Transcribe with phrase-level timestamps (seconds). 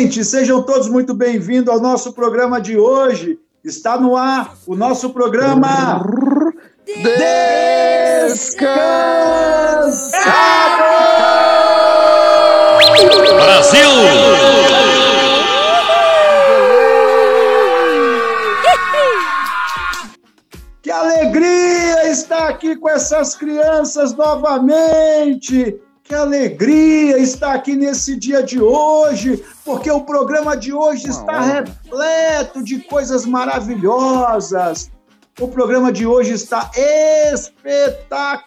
[0.00, 3.38] Gente, sejam todos muito bem-vindos ao nosso programa de hoje.
[3.62, 6.02] Está no ar o nosso programa
[6.86, 8.54] Descansado!
[13.34, 13.90] Brasil!
[20.80, 25.78] Que alegria estar aqui com essas crianças novamente!
[26.10, 32.64] Que alegria estar aqui nesse dia de hoje, porque o programa de hoje está repleto
[32.64, 34.90] de coisas maravilhosas.
[35.38, 36.68] O programa de hoje está
[37.32, 38.40] espetacular!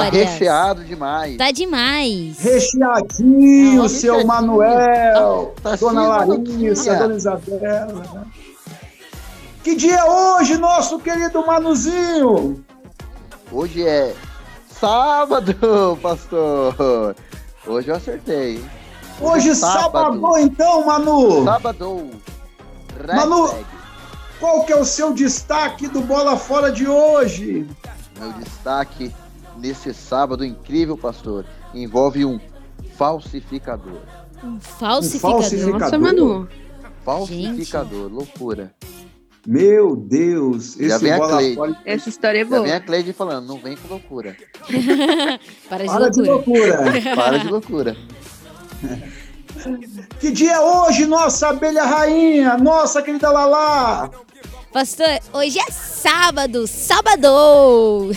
[0.00, 0.30] Glórias.
[0.30, 1.36] Recheado demais.
[1.36, 2.40] Tá demais.
[2.40, 4.26] Recheadinho, Não, seu recheadinho.
[4.26, 6.96] Manuel, Tá Dona Larissa.
[6.96, 8.26] Dona Isabela.
[9.62, 12.64] Que dia é hoje, nosso querido Manuzinho?
[13.52, 14.12] Hoje é
[14.80, 17.16] sábado, pastor.
[17.66, 18.56] Hoje eu acertei.
[18.56, 18.70] hein?
[19.20, 21.44] Hoje é sábado, então, Manu.
[21.44, 22.10] Sábado.
[23.14, 23.42] Manu.
[23.46, 23.66] Hashtag.
[24.38, 27.66] Qual que é o seu destaque do Bola Fora de hoje?
[28.18, 29.12] Meu destaque
[29.56, 32.38] nesse sábado incrível, pastor, envolve um
[32.96, 34.00] falsificador.
[34.44, 35.40] Um falsificador.
[35.42, 35.80] falsificador.
[35.80, 36.48] Nossa, Manu.
[37.04, 38.72] Falsificador, loucura.
[39.50, 41.54] Meu Deus, Já esse vem a Bola Cleide.
[41.54, 41.76] Fora...
[41.86, 42.62] Essa história é Já boa.
[42.64, 44.36] vem a Cleide falando, não vem com loucura.
[45.70, 46.82] Para de Para de loucura.
[46.82, 47.00] loucura.
[47.16, 47.96] Para de loucura.
[50.20, 52.58] que dia é hoje, nossa abelha rainha?
[52.58, 54.10] Nossa querida Lala.
[54.70, 56.66] Pastor, hoje é sábado.
[56.66, 58.10] Sábado.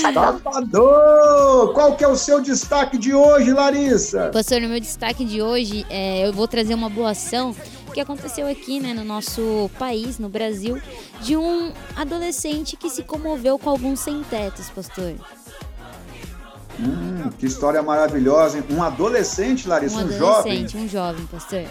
[0.00, 1.70] Sábado.
[1.74, 4.30] Qual que é o seu destaque de hoje, Larissa?
[4.32, 7.54] Pastor, no meu destaque de hoje, é, eu vou trazer uma boa ação
[7.94, 10.80] que aconteceu aqui, né, no nosso país, no Brasil,
[11.22, 15.14] de um adolescente que se comoveu com alguns sem-tetos, pastor.
[16.78, 18.58] Hum, que história maravilhosa.
[18.58, 18.64] hein?
[18.70, 20.52] Um adolescente, Larissa, Um um, jovem.
[20.52, 21.64] adolescente, um jovem, pastor.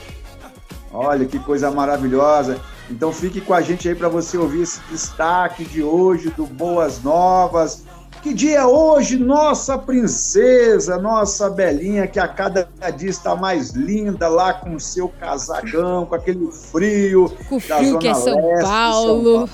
[0.92, 2.60] Olha que coisa maravilhosa.
[2.90, 7.02] Então fique com a gente aí para você ouvir esse destaque de hoje do Boas
[7.04, 7.84] Novas.
[8.24, 14.30] Que dia é hoje, nossa princesa, nossa belinha, que a cada dia está mais linda
[14.30, 17.30] lá com o seu casacão, com aquele frio.
[17.50, 19.50] Com o da frio Zona que é São Leste de São Paulo.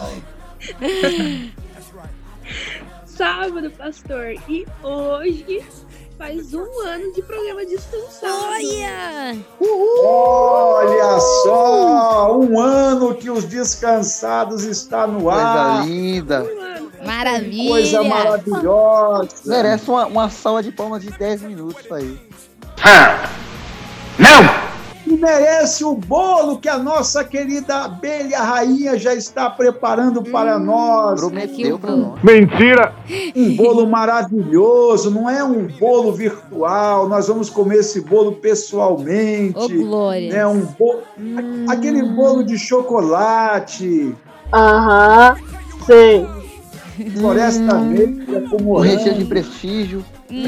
[3.07, 4.35] Sábado, pastor.
[4.47, 5.65] E hoje
[6.15, 8.33] faz um ano de programa descansado.
[8.49, 9.35] Olha!
[9.59, 15.87] Olha só, um ano que os descansados está no Coisa ar.
[15.87, 16.43] linda.
[16.43, 16.78] Um ano.
[17.05, 17.69] Maravilha!
[17.69, 19.29] Coisa maravilhosa.
[19.45, 22.19] Merece uma, uma salva de palmas de 10 minutos aí.
[25.07, 31.19] E merece o bolo que a nossa querida abelha rainha já está preparando para nós.
[31.19, 31.87] Prometeu bom.
[31.87, 32.19] nós.
[33.35, 37.09] Um bolo maravilhoso, não é um bolo virtual.
[37.09, 39.57] Nós vamos comer esse bolo pessoalmente.
[39.57, 40.31] Ô, Glória!
[40.31, 40.45] né?
[40.45, 40.99] um bo...
[41.67, 44.15] Aquele bolo de chocolate,
[44.51, 45.35] Aham,
[45.85, 46.27] sei.
[47.17, 50.45] Floresta negra, como Um recheio de prestígio, Hum,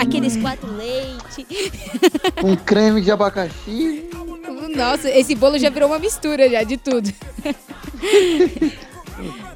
[0.00, 1.46] aqueles quatro leite.
[2.44, 4.08] um creme de abacaxi.
[4.76, 7.12] Nossa, esse bolo já virou uma mistura já de tudo.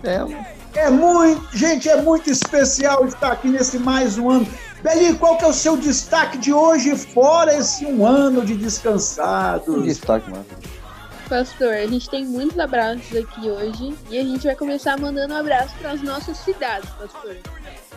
[0.04, 4.46] É, É muito, gente, é muito especial estar aqui nesse mais um ano.
[4.82, 8.56] Belinho, qual que é o seu destaque de hoje, fora esse um ano de um
[8.56, 9.82] descansados?
[9.84, 10.44] destaque, mano.
[11.28, 15.36] Pastor, a gente tem muitos abraços aqui hoje e a gente vai começar mandando um
[15.36, 17.36] abraço para as nossas cidades, pastor.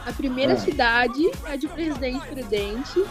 [0.06, 0.58] A primeira Ah.
[0.58, 3.04] cidade é a de Presidente Prudente.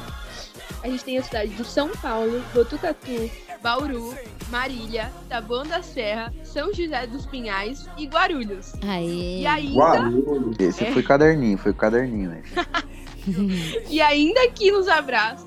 [0.82, 3.30] A gente tem a cidade de São Paulo, Botucatu,
[3.62, 4.14] Bauru,
[4.50, 8.72] Marília, Taboão da Serra, São José dos Pinhais e Guarulhos.
[8.88, 9.40] Aê!
[9.42, 10.56] E ainda, Guarulhos.
[10.58, 10.92] Esse É.
[10.92, 12.42] foi caderninho, foi caderninho, né?
[13.88, 15.46] e ainda aqui nos abraços,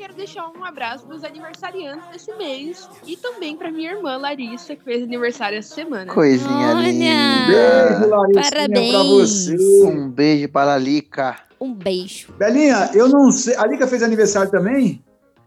[0.00, 4.74] quero deixar um abraço para os aniversariantes desse mês e também para minha irmã Larissa,
[4.74, 6.10] que fez aniversário essa semana.
[6.10, 6.88] Coisinha Olha!
[6.90, 7.98] linda.
[7.98, 8.90] Beijo, Larissa, Parabéns.
[8.92, 9.84] pra você.
[9.84, 11.36] Um beijo para a Lica.
[11.60, 12.32] Um beijo.
[12.38, 13.54] Belinha, eu não sei.
[13.56, 15.04] A Lica fez aniversário também?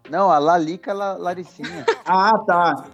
[0.07, 1.83] Não, a Lalica La, Laricinha.
[2.05, 2.85] Ah, tá.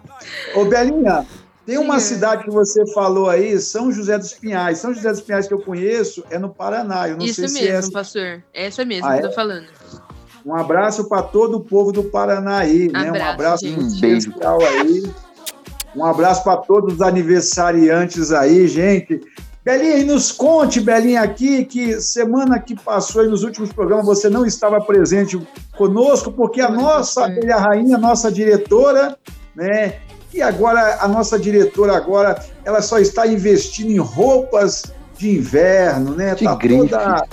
[0.56, 1.26] Ô, Belinha,
[1.66, 2.14] tem uma Sim.
[2.16, 4.78] cidade que você falou aí, São José dos Pinhais.
[4.78, 7.10] São José dos Pinhais que eu conheço é no Paraná.
[7.10, 7.92] Eu não Isso sei se mesmo, é essa.
[7.92, 8.44] pastor.
[8.54, 9.30] Essa mesmo Ah, que eu é?
[9.30, 9.68] tô falando.
[10.46, 13.06] Um abraço para todo o povo do Paraná aí, né?
[13.06, 13.76] Um Abraço, abraço gente.
[13.80, 15.04] muito Um especial aí.
[15.96, 19.20] Um abraço para todos os aniversariantes aí, gente.
[19.64, 24.30] Belinha, e nos conte, Belinha, aqui que semana que passou aí nos últimos programas você
[24.30, 25.40] não estava presente
[25.78, 29.18] conosco, porque a nossa abelha rainha, nossa diretora,
[29.56, 29.96] né?
[30.34, 34.84] E agora a nossa diretora agora, ela só está investindo em roupas
[35.18, 36.36] de inverno, né?
[36.36, 36.90] De tá grife.
[36.90, 37.26] toda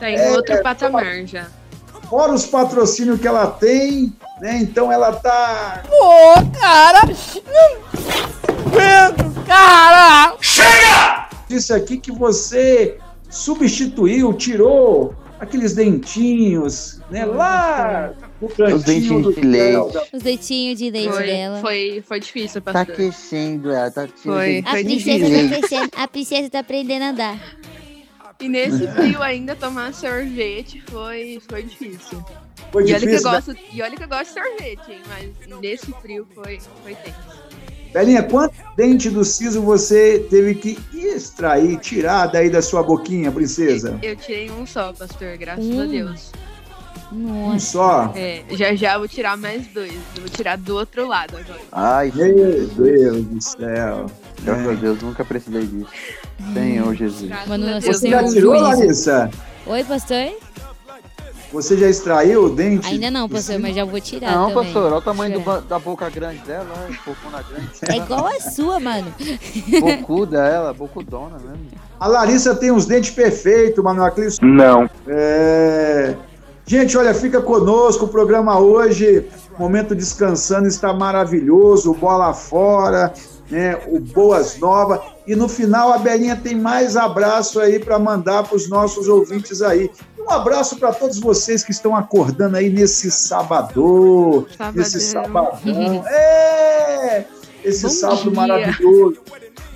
[0.00, 1.46] Tá em É, outro patamar já.
[2.08, 4.58] Fora os patrocínios que ela tem, né?
[4.60, 5.82] Então ela tá.
[5.88, 7.00] Pô, cara!
[8.72, 10.36] Pedro, cara!
[11.48, 12.98] Disse aqui que você
[13.30, 17.24] substituiu, tirou aqueles dentinhos, né?
[17.24, 18.12] Lá
[18.56, 19.98] cantinho dentinhos de leite.
[20.12, 21.60] Os dentinhos de leite Foi, dela.
[21.60, 22.94] foi, foi difícil, Tá pastor.
[22.94, 24.58] aquecendo ela, tá tirando Foi.
[24.66, 25.48] A princesa difícil.
[25.50, 27.38] tá crescendo, a princesa tá aprendendo a andar.
[28.40, 32.22] E nesse frio ainda tomar sorvete foi, foi difícil.
[32.72, 33.30] Foi E olha, que eu difícil.
[33.30, 33.36] né?
[33.36, 35.02] gosto, e olha que eu gosto de sorvete, hein?
[35.08, 37.18] Mas nesse frio foi, foi tenso.
[37.92, 43.96] Belinha, quantos dentes do siso você teve que extrair, tirar daí da sua boquinha, princesa?
[44.02, 45.80] Eu tirei um só, pastor, graças Hum.
[45.82, 46.32] a Deus.
[47.12, 47.66] Um Nossa.
[47.66, 48.12] só.
[48.16, 49.92] É, já já eu vou tirar mais dois.
[50.16, 51.60] Eu vou tirar do outro lado agora.
[51.70, 54.06] Ai, Meu Deus do céu.
[54.42, 54.70] Graças É.
[54.70, 55.90] a Deus, nunca precisei disso.
[56.52, 57.28] Senhor Jesus.
[57.28, 57.80] Graças Mano.
[57.80, 58.62] Você Tem já tirou, juízo.
[58.78, 59.30] Larissa?
[59.66, 60.32] Oi, pastor?
[61.52, 62.84] Você já extraiu o dente?
[62.88, 64.64] Ainda não, pastor, mas já vou tirar Não, também.
[64.64, 66.66] pastor, olha o tamanho do da boca grande dela,
[67.06, 67.70] bocona grande.
[67.88, 69.14] É igual a sua, mano.
[69.80, 71.68] Bocuda ela, bocudona mesmo.
[72.00, 74.40] A Larissa tem os dentes perfeitos, Manuel Clis.
[74.42, 74.90] Não.
[75.06, 76.16] É...
[76.66, 78.06] Gente, olha, fica conosco.
[78.06, 79.24] O programa hoje,
[79.56, 81.94] Momento Descansando, está maravilhoso.
[81.94, 83.12] Bola Fora,
[83.54, 83.80] né?
[83.86, 85.00] o Boas Novas.
[85.26, 89.62] E no final, a Belinha tem mais abraço aí para mandar para os nossos ouvintes
[89.62, 89.90] aí.
[90.18, 94.46] Um abraço para todos vocês que estão acordando aí nesse sabadão.
[94.74, 96.04] Nesse sabadão.
[96.08, 97.24] É!
[97.64, 98.32] Esse Bom sábado dia.
[98.32, 99.16] maravilhoso.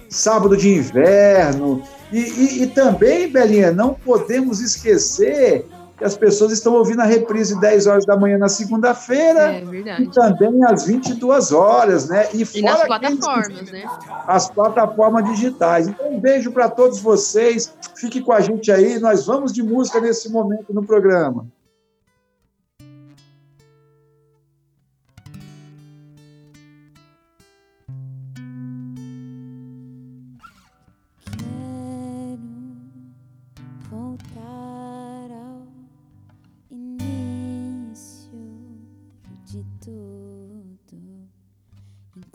[0.08, 1.82] Sábado de inverno.
[2.12, 5.66] E, e- e também, Belinha, não podemos esquecer
[5.98, 10.08] que as pessoas estão ouvindo a reprise 10 horas da manhã na segunda-feira É e
[10.08, 12.28] também às 22 horas, né?
[12.32, 13.84] E, E nas plataformas, né?
[14.26, 15.88] as plataformas digitais.
[15.88, 17.74] Então, um beijo para todos vocês.
[17.96, 19.00] Fique com a gente aí.
[19.00, 21.46] Nós vamos de música nesse momento no programa.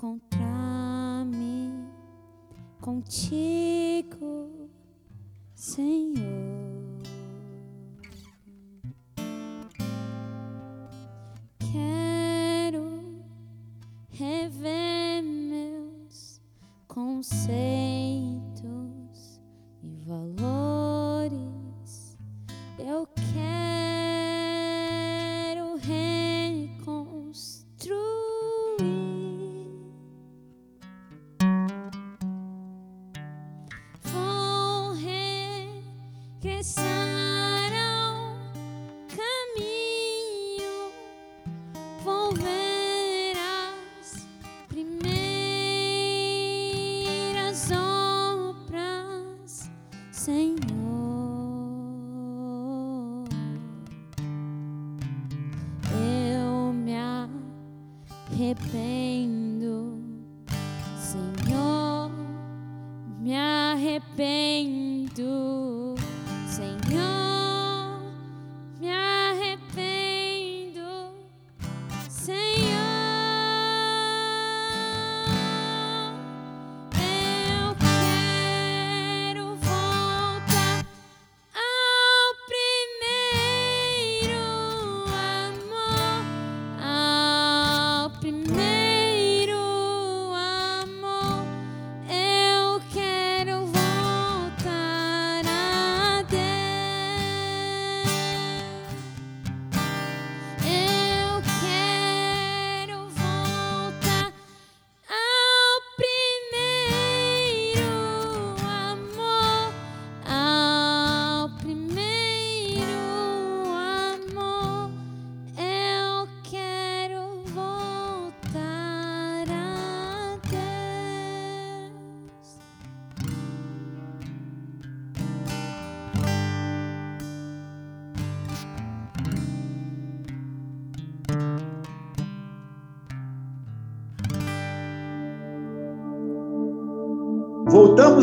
[0.03, 1.71] Encontrar-me
[2.81, 4.69] contigo,
[5.55, 6.19] Senhor.
[11.71, 13.23] Quero
[14.11, 16.41] rever meus
[16.85, 17.82] conceitos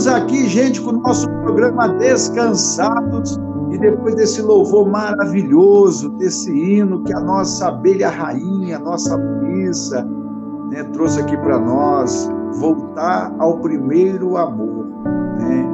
[0.01, 3.39] Voltamos aqui, gente, com o nosso programa Descansados.
[3.71, 10.09] E depois desse louvor maravilhoso, desse hino que a nossa abelha rainha, nossa missa,
[10.71, 14.87] né, trouxe aqui para nós, voltar ao primeiro amor.
[15.39, 15.69] Né?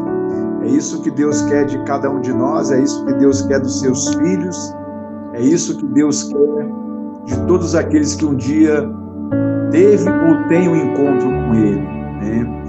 [0.62, 3.61] É isso que Deus quer de cada um de nós, é isso que Deus quer
[3.61, 4.75] dos seus filhos,
[5.35, 6.73] É isso que Deus quer
[7.26, 8.90] de todos aqueles que um dia
[9.71, 11.80] teve ou tem um encontro com Ele.
[12.21, 12.62] Né?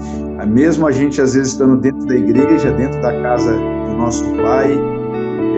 [0.48, 4.72] Mesmo a gente, às vezes, estando dentro da igreja, dentro da casa do nosso Pai,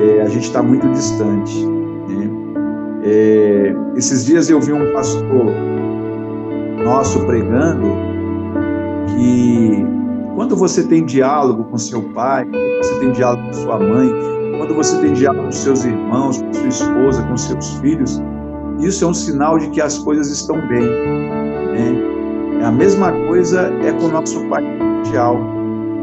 [0.01, 1.65] é, a gente está muito distante.
[2.09, 2.31] Né?
[3.05, 5.47] É, esses dias eu vi um pastor
[6.85, 7.87] nosso pregando
[9.07, 9.87] que
[10.35, 14.11] quando você tem diálogo com seu pai, quando você tem diálogo com sua mãe,
[14.57, 18.23] quando você tem diálogo com seus irmãos, com sua esposa, com seus filhos,
[18.81, 20.81] isso é um sinal de que as coisas estão bem.
[20.81, 22.65] Né?
[22.65, 25.37] A mesma coisa é com o nosso Pai Celestial.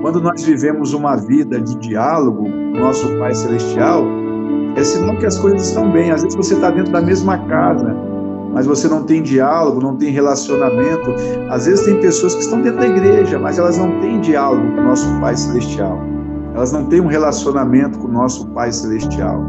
[0.01, 4.03] Quando nós vivemos uma vida de diálogo com nosso Pai Celestial,
[4.75, 6.11] é sinal que as coisas estão bem.
[6.11, 7.95] Às vezes você está dentro da mesma casa,
[8.53, 11.13] mas você não tem diálogo, não tem relacionamento.
[11.49, 14.81] Às vezes tem pessoas que estão dentro da igreja, mas elas não têm diálogo com
[14.81, 15.99] o nosso Pai Celestial.
[16.55, 19.43] Elas não têm um relacionamento com o nosso Pai Celestial.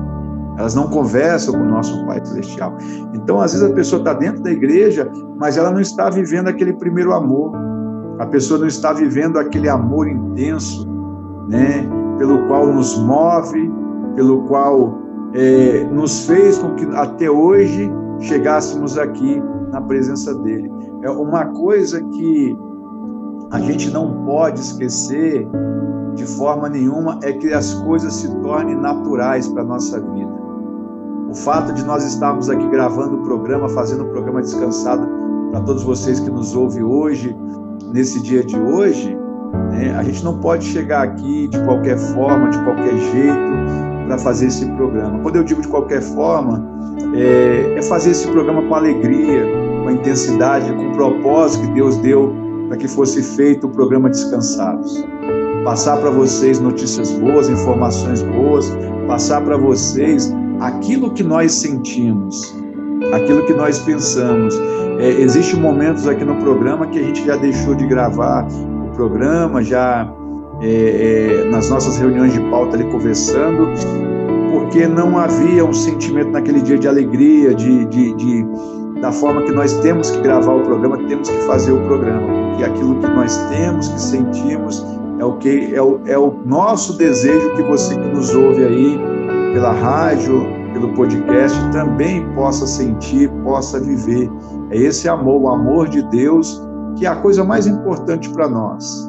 [0.58, 2.76] Elas não conversam com o nosso Pai Celestial.
[3.14, 6.72] Então, às vezes, a pessoa está dentro da igreja, mas ela não está vivendo aquele
[6.72, 7.67] primeiro amor.
[8.18, 10.86] A pessoa não está vivendo aquele amor intenso,
[11.48, 11.88] né?
[12.18, 13.70] Pelo qual nos move,
[14.16, 14.98] pelo qual
[15.34, 20.70] é, nos fez com que até hoje chegássemos aqui na presença dele.
[21.02, 22.58] É uma coisa que
[23.52, 25.48] a gente não pode esquecer
[26.14, 30.38] de forma nenhuma é que as coisas se tornem naturais para a nossa vida.
[31.30, 35.06] O fato de nós estarmos aqui gravando o programa, fazendo o programa descansado
[35.58, 37.36] para todos vocês que nos ouvem hoje,
[37.92, 39.16] nesse dia de hoje,
[39.72, 44.46] né, a gente não pode chegar aqui de qualquer forma, de qualquer jeito, para fazer
[44.46, 45.18] esse programa.
[45.18, 46.64] Quando eu digo de qualquer forma,
[47.14, 49.44] é, é fazer esse programa com alegria,
[49.82, 52.32] com intensidade, com o propósito que Deus deu
[52.68, 55.04] para que fosse feito o programa Descansados.
[55.64, 58.70] Passar para vocês notícias boas, informações boas,
[59.08, 62.54] passar para vocês aquilo que nós sentimos,
[63.12, 64.54] aquilo que nós pensamos.
[64.98, 69.62] É, Existem momentos aqui no programa que a gente já deixou de gravar o programa,
[69.62, 70.12] já
[70.60, 73.68] é, é, nas nossas reuniões de pauta ali conversando,
[74.50, 78.46] porque não havia um sentimento naquele dia de alegria, de, de, de,
[79.00, 82.64] da forma que nós temos que gravar o programa, temos que fazer o programa, porque
[82.64, 84.84] aquilo que nós temos, que sentimos,
[85.20, 88.98] é o que é o, é o nosso desejo que você que nos ouve aí
[89.52, 94.30] pela rádio, pelo podcast, também possa sentir, possa viver.
[94.70, 96.62] É esse amor, o amor de Deus,
[96.96, 99.08] que é a coisa mais importante para nós.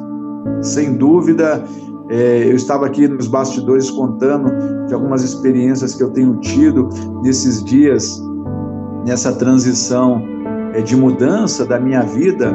[0.62, 1.64] Sem dúvida,
[2.08, 6.88] é, eu estava aqui nos bastidores contando de algumas experiências que eu tenho tido
[7.22, 8.20] nesses dias,
[9.06, 10.22] nessa transição
[10.74, 12.52] é, de mudança da minha vida,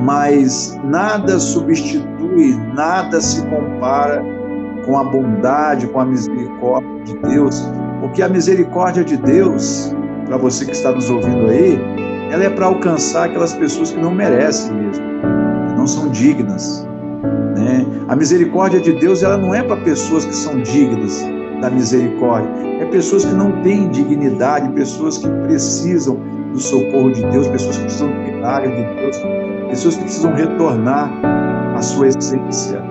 [0.00, 4.24] mas nada substitui, nada se compara
[4.86, 7.62] com a bondade, com a misericórdia de Deus,
[8.00, 11.78] porque a misericórdia de Deus, para você que está nos ouvindo aí,
[12.30, 15.04] ela é para alcançar aquelas pessoas que não merecem mesmo,
[15.68, 16.86] que não são dignas.
[17.56, 17.86] Né?
[18.08, 21.24] A misericórdia de Deus ela não é para pessoas que são dignas
[21.60, 26.18] da misericórdia, é pessoas que não têm dignidade, pessoas que precisam
[26.52, 29.16] do socorro de Deus, pessoas que precisam do milagre de Deus,
[29.68, 31.10] pessoas que precisam retornar
[31.74, 32.82] à sua essência,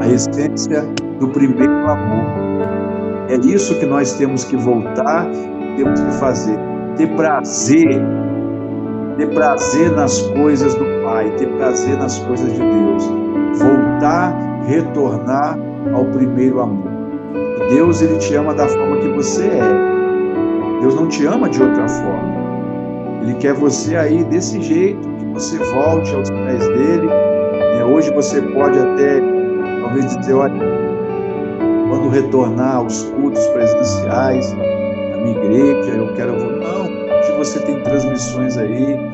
[0.00, 0.82] a essência
[1.18, 2.26] do primeiro amor.
[3.28, 5.26] É isso que nós temos que voltar,
[5.76, 6.58] temos que fazer,
[6.96, 8.02] ter prazer,
[9.20, 13.06] ter prazer nas coisas do Pai, ter prazer nas coisas de Deus,
[13.58, 14.34] voltar,
[14.66, 15.58] retornar
[15.92, 16.88] ao primeiro amor.
[17.68, 20.80] Deus ele te ama da forma que você é.
[20.80, 22.40] Deus não te ama de outra forma.
[23.22, 27.08] Ele quer você aí desse jeito, que você volte aos pés dele.
[27.78, 29.20] E hoje você pode até
[29.82, 30.58] talvez dizer, olha,
[31.90, 36.32] quando retornar aos cultos presenciais da minha igreja, eu quero.
[36.32, 39.09] Não, hoje você tem transmissões aí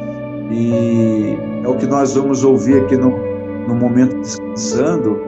[0.50, 3.10] e é o que nós vamos ouvir aqui no,
[3.66, 5.18] no momento descansando.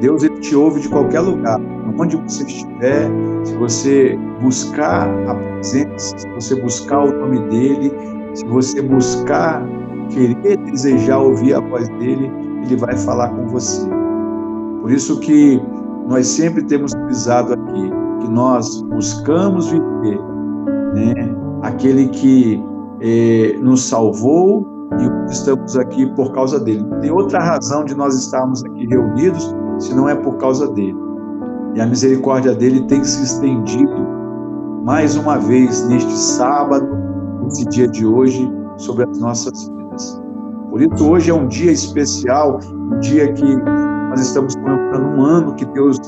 [0.00, 1.58] Deus ele te ouve de qualquer lugar,
[1.98, 3.10] onde você estiver,
[3.44, 7.92] se você buscar a presença, se você buscar o nome dele,
[8.34, 9.66] se você buscar
[10.10, 12.30] querer desejar ouvir a voz dele,
[12.64, 13.88] ele vai falar com você.
[14.82, 15.60] Por isso que
[16.06, 20.20] nós sempre temos pisado aqui, que nós buscamos viver,
[20.94, 21.14] né?
[21.62, 22.62] aquele que
[23.00, 24.66] eh, nos salvou
[24.98, 26.82] e estamos aqui por causa dele.
[26.82, 30.96] Não tem outra razão de nós estarmos aqui reunidos se não é por causa dele.
[31.74, 34.06] E a misericórdia dele tem se estendido
[34.84, 36.88] mais uma vez neste sábado,
[37.42, 40.22] nesse dia de hoje, sobre as nossas vidas.
[40.70, 43.56] Por isso, hoje é um dia especial, um dia que
[44.08, 45.98] nós estamos comemorando um ano que Deus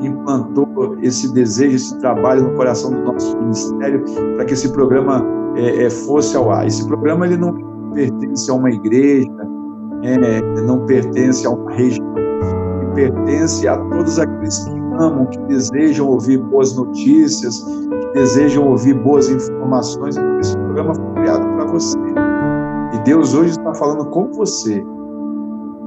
[0.00, 0.68] implantou
[1.00, 4.04] esse desejo, esse trabalho no coração do nosso ministério
[4.36, 5.24] para que esse programa
[5.56, 6.66] é, é, fosse ao ar.
[6.66, 7.52] Esse programa ele não
[7.92, 9.30] pertence a uma igreja,
[10.02, 16.08] é, não pertence a uma região, ele pertence a todos aqueles que amam, que desejam
[16.08, 20.16] ouvir boas notícias, que desejam ouvir boas informações.
[20.40, 21.98] Esse programa foi criado para você.
[22.92, 24.84] E Deus hoje está falando com você.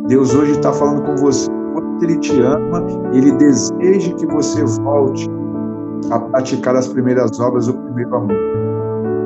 [0.08, 1.50] Deus hoje está falando com você.
[1.74, 5.30] Quanto Ele te ama, Ele deseja que você volte
[6.12, 8.59] a praticar as primeiras obras, o primeiro amor.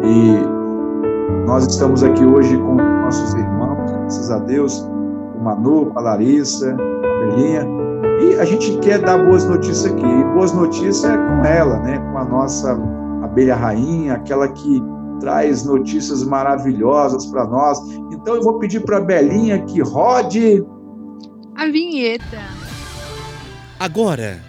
[0.03, 4.79] E nós estamos aqui hoje com nossos irmãos, graças a Deus,
[5.35, 7.65] o Manu, a Larissa, a Belinha,
[8.21, 10.05] e a gente quer dar boas notícias aqui.
[10.05, 11.99] E boas notícias é com ela, né?
[12.11, 12.73] Com a nossa
[13.23, 14.83] abelha rainha, aquela que
[15.19, 17.79] traz notícias maravilhosas para nós.
[18.11, 20.65] Então eu vou pedir para a Belinha que rode
[21.55, 22.41] A vinheta.
[23.79, 24.39] Agora.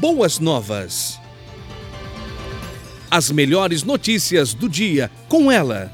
[0.00, 1.21] Boas novas.
[3.12, 5.92] As melhores notícias do dia com ela.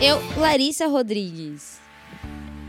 [0.00, 1.80] Eu, Larissa Rodrigues.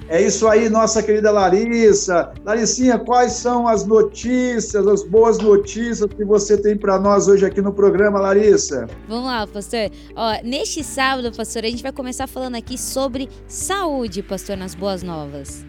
[0.09, 2.31] É isso aí, nossa querida Larissa.
[2.43, 7.61] Larissinha, quais são as notícias, as boas notícias que você tem para nós hoje aqui
[7.61, 8.87] no programa, Larissa?
[9.07, 9.91] Vamos lá, pastor.
[10.15, 15.03] Ó, neste sábado, pastor, a gente vai começar falando aqui sobre saúde, pastor, nas boas
[15.03, 15.63] novas.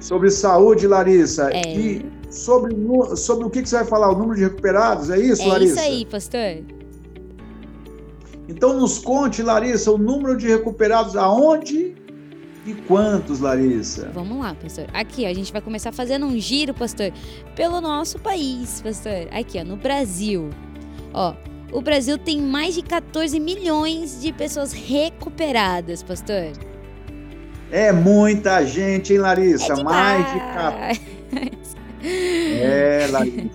[0.00, 1.48] Sobre saúde, Larissa.
[1.50, 1.62] É.
[1.74, 2.74] E sobre,
[3.16, 4.10] sobre o que, que você vai falar?
[4.10, 5.10] O número de recuperados?
[5.10, 5.74] É isso, é Larissa?
[5.74, 6.64] isso aí, pastor.
[8.48, 11.94] Então nos conte, Larissa, o número de recuperados aonde
[12.66, 14.10] e quantos, Larissa?
[14.14, 14.86] Vamos lá, pastor.
[14.92, 17.12] Aqui, ó, a gente vai começar fazendo um giro, pastor,
[17.54, 19.28] pelo nosso país, pastor.
[19.30, 20.50] Aqui, ó, no Brasil.
[21.12, 21.34] Ó,
[21.72, 26.52] o Brasil tem mais de 14 milhões de pessoas recuperadas, pastor.
[27.70, 29.72] É muita gente, hein, Larissa?
[29.72, 30.98] É Mais de demais.
[30.98, 31.58] 14.
[32.04, 33.50] É, Larissa.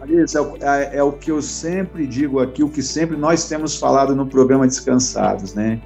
[0.00, 3.48] Larissa, é o- é, é o que eu sempre digo aqui, o que sempre nós
[3.48, 5.80] temos falado no programa Descansados, né?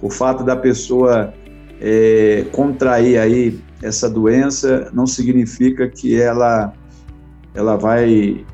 [0.00, 1.32] O fato da pessoa
[1.80, 6.72] é, contrair aí essa doença não significa que ela,
[7.54, 8.44] ela vai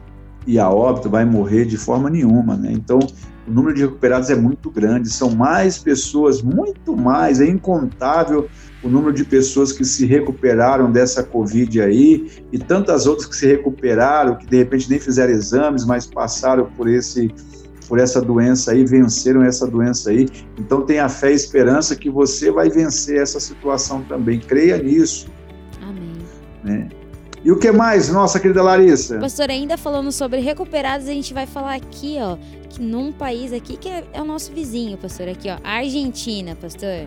[0.46, 2.70] ir a óbito, vai morrer de forma nenhuma, né?
[2.72, 2.98] Então,
[3.46, 8.48] o número de recuperados é muito grande, são mais pessoas, muito mais, é incontável
[8.83, 13.47] o número de pessoas que se recuperaram dessa Covid aí e tantas outras que se
[13.47, 17.33] recuperaram, que de repente nem fizeram exames, mas passaram por esse
[17.88, 20.29] por essa doença aí, venceram essa doença aí.
[20.59, 24.38] Então tenha fé e esperança que você vai vencer essa situação também.
[24.38, 25.27] Creia nisso,
[25.83, 26.12] Amém.
[26.62, 26.88] né?
[27.43, 29.19] E o que mais, nossa querida Larissa?
[29.19, 32.37] Pastor, ainda falando sobre recuperados, a gente vai falar aqui, ó,
[32.69, 37.07] que num país aqui que é, é o nosso vizinho, pastor, aqui, ó, Argentina, pastor.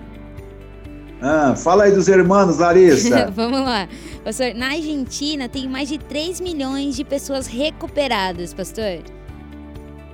[1.22, 3.30] Ah, fala aí dos irmãos, Larissa.
[3.36, 3.88] Vamos lá.
[4.24, 9.00] Pastor, na Argentina tem mais de 3 milhões de pessoas recuperadas, pastor.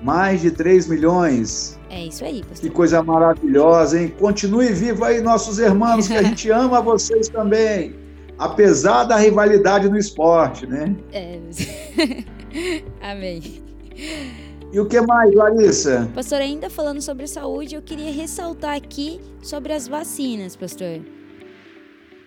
[0.01, 1.79] Mais de 3 milhões.
[1.89, 2.71] É isso aí, Que pastor.
[2.71, 4.13] coisa maravilhosa, hein?
[4.19, 7.95] Continue vivo aí, nossos irmãos, que a gente ama vocês também.
[8.37, 10.93] Apesar da rivalidade no esporte, né?
[11.11, 11.39] É...
[13.01, 13.41] Amém.
[14.71, 16.09] E o que mais, Larissa?
[16.13, 21.01] Pastor, ainda falando sobre saúde, eu queria ressaltar aqui sobre as vacinas, pastor.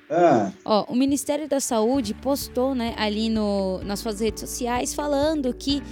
[0.09, 5.55] Ah, Ó, o Ministério da Saúde postou, né, ali no, nas suas redes sociais, falando
[5.55, 5.83] que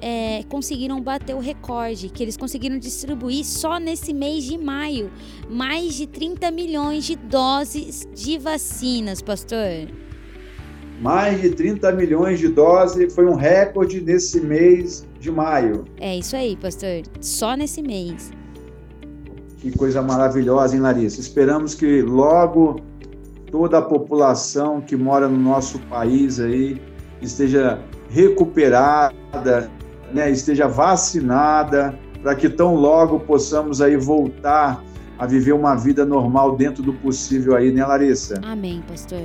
[0.00, 5.10] é, conseguiram bater o recorde, que eles conseguiram distribuir só nesse mês de maio
[5.48, 9.88] mais de 30 milhões de doses de vacinas, pastor.
[11.00, 15.84] Mais de 30 milhões de doses, foi um recorde nesse mês de maio.
[15.98, 17.02] É isso aí, pastor.
[17.20, 18.30] Só nesse mês.
[19.58, 21.20] Que coisa maravilhosa, hein, Larissa?
[21.20, 22.80] Esperamos que logo
[23.50, 26.80] toda a população que mora no nosso país aí
[27.22, 27.80] esteja
[28.10, 29.70] recuperada,
[30.12, 34.82] né, esteja vacinada, para que tão logo possamos aí voltar
[35.18, 38.40] a viver uma vida normal dentro do possível aí, né, Larissa?
[38.42, 39.22] Amém, pastor.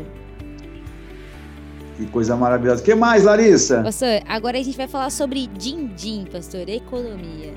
[2.00, 2.82] Que coisa maravilhosa.
[2.82, 3.84] O que mais, Larissa?
[3.84, 7.52] Pastor, agora a gente vai falar sobre din-din, pastor, economia.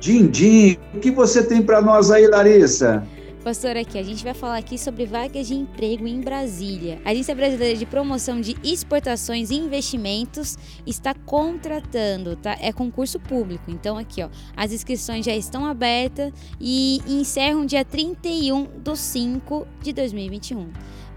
[0.00, 3.06] Dindim, o que você tem para nós aí, Larissa?
[3.44, 7.02] Pastor, aqui, a gente vai falar aqui sobre vagas de emprego em Brasília.
[7.04, 12.56] A Agência Brasileira de Promoção de Exportações e Investimentos está contratando, tá?
[12.62, 13.70] É concurso público.
[13.70, 19.92] Então, aqui, ó, as inscrições já estão abertas e encerram dia 31 de 5 de
[19.92, 20.68] 2021.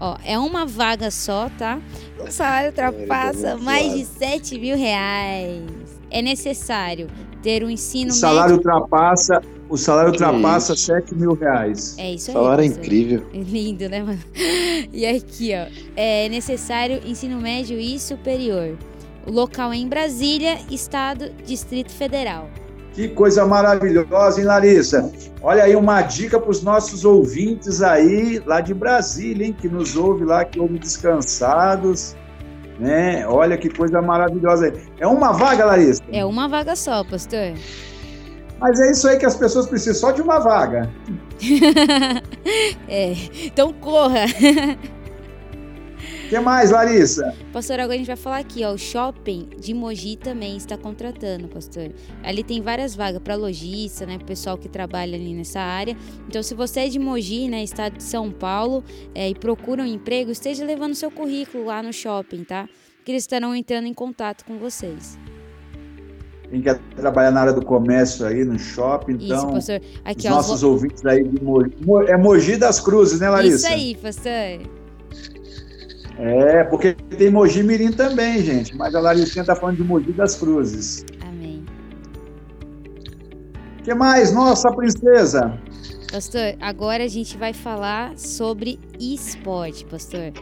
[0.04, 1.80] Ó, é uma vaga só, tá?
[2.18, 5.62] O salário ultrapassa mais de 7 mil reais.
[6.10, 7.06] É necessário
[7.40, 8.68] ter um ensino O salário médio.
[8.72, 11.96] ultrapassa O salário ultrapassa 7 mil reais.
[11.98, 12.34] É isso aí.
[12.34, 13.24] Salário é incrível.
[13.32, 14.18] Lindo, né, mano?
[14.92, 15.70] E aqui, ó.
[15.94, 18.76] É necessário ensino médio e superior.
[19.24, 22.50] O local é em Brasília, Estado, Distrito Federal.
[22.92, 25.10] Que coisa maravilhosa, hein, Larissa?
[25.42, 29.96] Olha aí uma dica para os nossos ouvintes aí, lá de Brasília, hein, que nos
[29.96, 32.14] ouve lá, que ouvem descansados,
[32.78, 33.26] né?
[33.26, 34.72] Olha que coisa maravilhosa aí.
[34.98, 36.02] É uma vaga, Larissa?
[36.12, 37.54] É uma vaga só, pastor.
[38.60, 40.88] Mas é isso aí que as pessoas precisam, só de uma vaga.
[42.86, 43.14] é.
[43.44, 44.26] Então corra.
[46.32, 47.34] O que mais, Larissa?
[47.52, 48.72] Pastor, agora a gente vai falar aqui, ó.
[48.72, 51.90] O shopping de Mogi também está contratando, pastor.
[52.22, 54.16] Ali tem várias vagas para lojista, né?
[54.26, 55.94] Pessoal que trabalha ali nessa área.
[56.26, 57.62] Então, se você é de Mogi, né?
[57.62, 58.82] Estado de São Paulo,
[59.14, 62.66] é, e procura um emprego, esteja levando seu currículo lá no shopping, tá?
[63.04, 65.18] Que eles estarão entrando em contato com vocês.
[66.48, 69.52] Quem quer trabalhar na área do comércio aí, no shopping, Isso, então.
[69.52, 69.82] pastor.
[70.02, 70.36] Aqui, os ó.
[70.36, 71.72] nossos ouvintes aí de Mogi.
[71.84, 73.66] Mo- É Mogi das Cruzes, né, Larissa?
[73.66, 74.81] Isso aí, pastor.
[76.18, 78.76] É, porque tem Mogi Mirim também, gente.
[78.76, 81.04] Mas a Laricinha tá falando de Mogi das Cruzes.
[81.22, 81.64] Amém.
[83.78, 84.32] O que mais?
[84.32, 85.58] Nossa, princesa.
[86.12, 90.32] Pastor, agora a gente vai falar sobre esporte, pastor.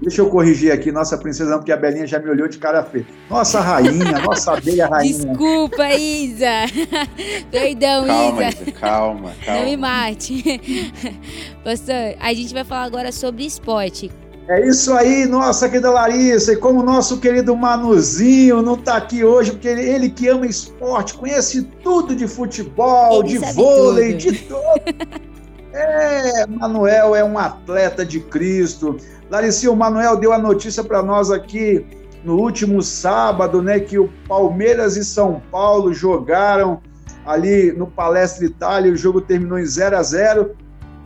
[0.00, 3.06] Deixa eu corrigir aqui, nossa princesa, porque a Belinha já me olhou de cara feia.
[3.30, 5.12] Nossa rainha, nossa abelha rainha.
[5.12, 6.66] Desculpa, Isa.
[7.50, 8.62] Perdão, Calma, Isa.
[8.62, 9.60] Isa, calma, calma.
[9.60, 10.60] Não me mate.
[11.62, 14.10] Pastor, a gente vai falar agora sobre esporte.
[14.46, 16.52] É isso aí, nossa querida Larissa.
[16.52, 20.46] E como o nosso querido Manuzinho não tá aqui hoje, porque ele, ele que ama
[20.46, 24.32] esporte, conhece tudo de futebol, Ele de vôlei, tudo.
[24.32, 25.24] de tudo.
[25.76, 28.96] É, Manuel é um atleta de Cristo.
[29.28, 31.84] Larissa, o Manuel deu a notícia para nós aqui
[32.22, 36.80] no último sábado, né, que o Palmeiras e São Paulo jogaram
[37.26, 40.50] ali no Palestra Itália, o jogo terminou em 0 a 0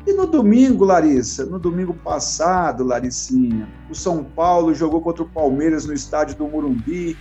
[0.09, 5.85] e no domingo, Larissa, no domingo passado, Laricinha, o São Paulo jogou contra o Palmeiras
[5.85, 7.17] no estádio do Morumbi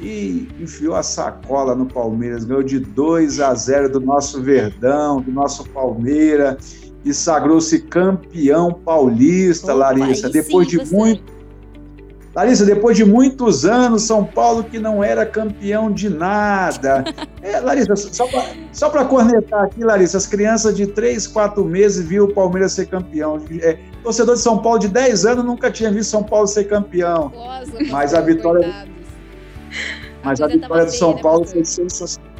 [0.00, 5.32] e enfiou a sacola no Palmeiras, ganhou de 2 a 0 do nosso Verdão, do
[5.32, 10.98] nosso Palmeiras, e sagrou-se campeão paulista, Opa, Larissa, depois sim, de pastor.
[10.98, 11.37] muito
[12.38, 17.04] Larissa, depois de muitos anos, São Paulo que não era campeão de nada.
[17.40, 17.94] É, Larissa,
[18.72, 22.86] só para cornetar aqui, Larissa, as crianças de 3, 4 meses viu o Palmeiras ser
[22.86, 23.40] campeão.
[23.62, 27.32] É, torcedor de São Paulo de 10 anos nunca tinha visto São Paulo ser campeão.
[27.34, 28.92] Nossa, Mas a vitória- coitados.
[30.24, 32.30] Mas a coisa vitória do São feia, né, Paulo foi sensacional.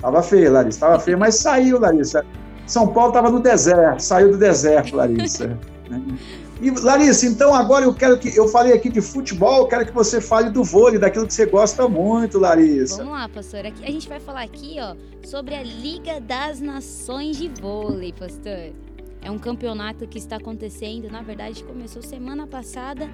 [0.00, 2.24] Tava feia, Larissa, tava feia, mas saiu, Larissa.
[2.64, 5.58] São Paulo tava no deserto, saiu do deserto, Larissa.
[6.64, 8.34] E, Larissa, então agora eu quero que.
[8.34, 11.44] Eu falei aqui de futebol, eu quero que você fale do vôlei, daquilo que você
[11.44, 12.96] gosta muito, Larissa.
[12.96, 13.66] Vamos lá, pastor.
[13.66, 14.96] Aqui, a gente vai falar aqui, ó,
[15.26, 18.72] sobre a Liga das Nações de Vôlei, pastor.
[19.24, 23.08] É um campeonato que está acontecendo, na verdade, começou semana passada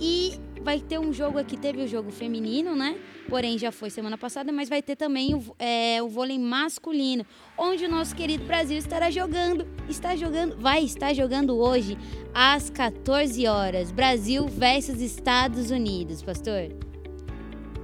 [0.00, 2.96] e vai ter um jogo aqui, teve o jogo feminino, né?
[3.28, 7.26] Porém, já foi semana passada, mas vai ter também o, é, o vôlei masculino,
[7.58, 11.98] onde o nosso querido Brasil estará jogando, está jogando, vai estar jogando hoje
[12.32, 13.90] às 14 horas.
[13.90, 16.68] Brasil versus Estados Unidos, pastor.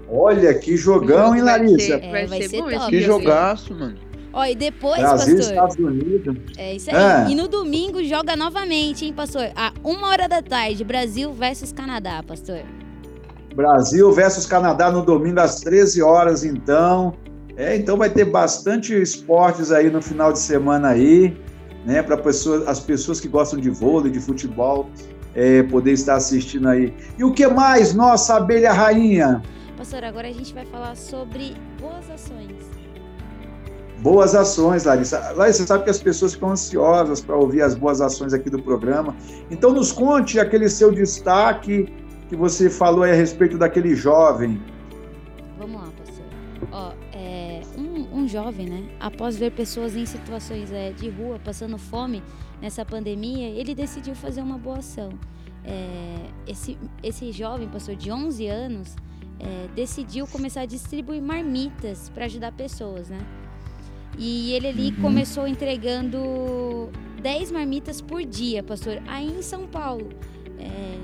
[0.09, 1.79] Olha que jogão, hein, Vai Larissa?
[1.99, 2.77] ser- É, vai, vai ser, ser bom top.
[2.77, 3.99] esse Que jogaço, mano.
[4.33, 5.53] Ó, e depois, Brasil, pastor.
[5.53, 6.37] Estados Unidos.
[6.57, 6.97] É isso aí.
[6.97, 7.27] Ah.
[7.29, 9.51] E no domingo joga novamente, hein, pastor?
[9.55, 12.61] A uma hora da tarde, Brasil versus Canadá, pastor.
[13.55, 17.14] Brasil versus Canadá no domingo às 13 horas, então.
[17.57, 21.37] É, então vai ter bastante esportes aí no final de semana aí,
[21.85, 22.03] né?
[22.03, 24.88] Para pessoas, as pessoas que gostam de vôlei, de futebol,
[25.35, 26.95] é, poder estar assistindo aí.
[27.18, 29.42] E o que mais, nossa abelha rainha?
[29.77, 32.71] Pastor, agora a gente vai falar sobre boas ações.
[34.02, 35.32] Boas ações, Larissa.
[35.36, 39.14] Larissa, sabe que as pessoas ficam ansiosas para ouvir as boas ações aqui do programa.
[39.48, 41.86] Então nos conte aquele seu destaque
[42.28, 44.60] que você falou a respeito daquele jovem.
[45.56, 46.24] Vamos lá, pastor.
[46.72, 48.88] Ó, é, um, um jovem, né?
[48.98, 52.24] Após ver pessoas em situações é, de rua passando fome
[52.60, 55.10] nessa pandemia, ele decidiu fazer uma boa ação.
[55.64, 58.96] É, esse, esse jovem, pastor, de 11 anos,
[59.38, 63.20] é, decidiu começar a distribuir marmitas para ajudar pessoas, né?
[64.18, 65.03] E ele ali Uhum.
[65.03, 70.09] começou entregando 10 marmitas por dia, pastor, aí em São Paulo.
[70.59, 70.98] É,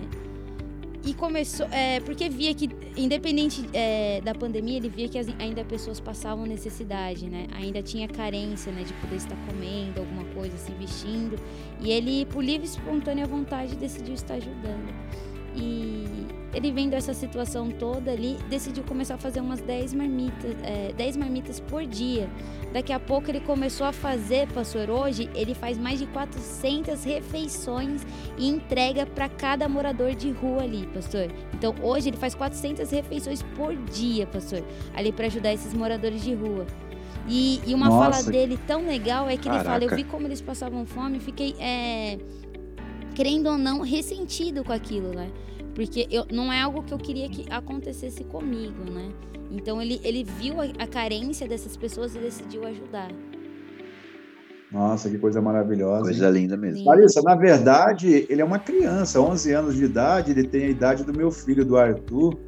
[1.05, 5.65] e começou, é, porque via que, independente é, da pandemia, ele via que as- ainda
[5.65, 7.47] pessoas passavam necessidade, né?
[7.57, 8.83] Ainda tinha carência, né?
[8.85, 11.37] De poder estar comendo alguma coisa, se vestindo.
[11.81, 14.93] E ele, por livre e espontânea vontade, decidiu estar ajudando.
[15.57, 16.05] E
[16.55, 21.17] ele vendo essa situação toda ali, decidiu começar a fazer umas 10 marmitas, é, 10
[21.17, 22.29] marmitas por dia.
[22.73, 28.03] Daqui a pouco ele começou a fazer, pastor, hoje ele faz mais de 400 refeições
[28.39, 31.29] e entrega para cada morador de rua ali, pastor.
[31.55, 34.63] Então hoje ele faz 400 refeições por dia, pastor,
[34.95, 36.67] ali para ajudar esses moradores de rua.
[37.29, 38.23] E, e uma Nossa.
[38.23, 39.97] fala dele tão legal é que ele fala: Eu Caraca.
[39.97, 42.19] vi como eles passavam fome, fiquei, é,
[43.15, 45.31] querendo ou não, ressentido com aquilo, né?
[45.75, 49.11] Porque eu, não é algo que eu queria que acontecesse comigo, né?
[49.51, 53.11] Então ele, ele viu a, a carência dessas pessoas e decidiu ajudar.
[54.71, 56.11] Nossa, que coisa maravilhosa.
[56.11, 56.19] hein?
[56.19, 56.85] Coisa linda mesmo.
[56.85, 61.05] Larissa, na verdade, ele é uma criança, 11 anos de idade, ele tem a idade
[61.05, 62.39] do meu filho, do Arthur,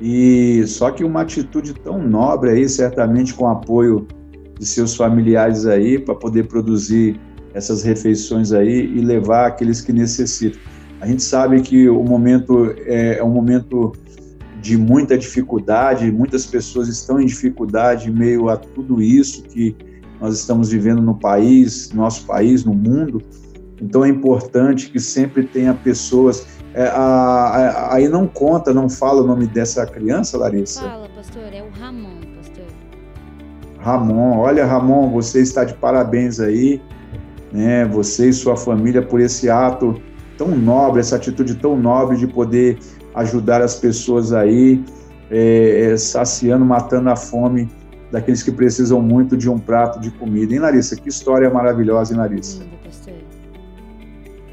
[0.00, 4.06] e só que uma atitude tão nobre aí, certamente com o apoio
[4.58, 7.20] de seus familiares aí, para poder produzir
[7.52, 10.60] essas refeições aí e levar aqueles que necessitam.
[11.04, 13.92] A gente sabe que o momento é, é um momento
[14.62, 19.76] de muita dificuldade, muitas pessoas estão em dificuldade em meio a tudo isso que
[20.18, 23.20] nós estamos vivendo no país, nosso país, no mundo.
[23.82, 26.46] Então é importante que sempre tenha pessoas.
[26.76, 30.80] é, a- a- aí não conta, não fala o nome dessa criança, Larissa?
[30.80, 32.64] Fala, pastor, é o Ramon, pastor.
[33.78, 34.38] Ramon.
[34.38, 36.80] Olha, Ramon, você está de parabéns aí,
[37.52, 37.84] né?
[37.84, 40.00] Você e sua família por esse ato
[40.36, 42.78] tão nobre, essa atitude tão nobre de poder
[43.14, 44.82] ajudar as pessoas aí,
[45.30, 47.70] é, é, saciando, matando a fome
[48.10, 50.52] daqueles que precisam muito de um prato de comida.
[50.52, 50.96] Hein, Larissa?
[50.96, 52.62] Que história maravilhosa, hein, Larissa?
[52.62, 53.14] Lindo, pastor.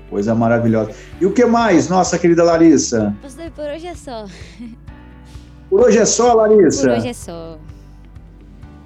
[0.10, 0.92] Coisa maravilhosa.
[1.20, 3.16] E o que mais, nossa querida Larissa?
[3.22, 4.26] Pastor, por hoje é só.
[5.70, 6.90] Por hoje é só, Larissa?
[6.90, 7.58] Por hoje é só.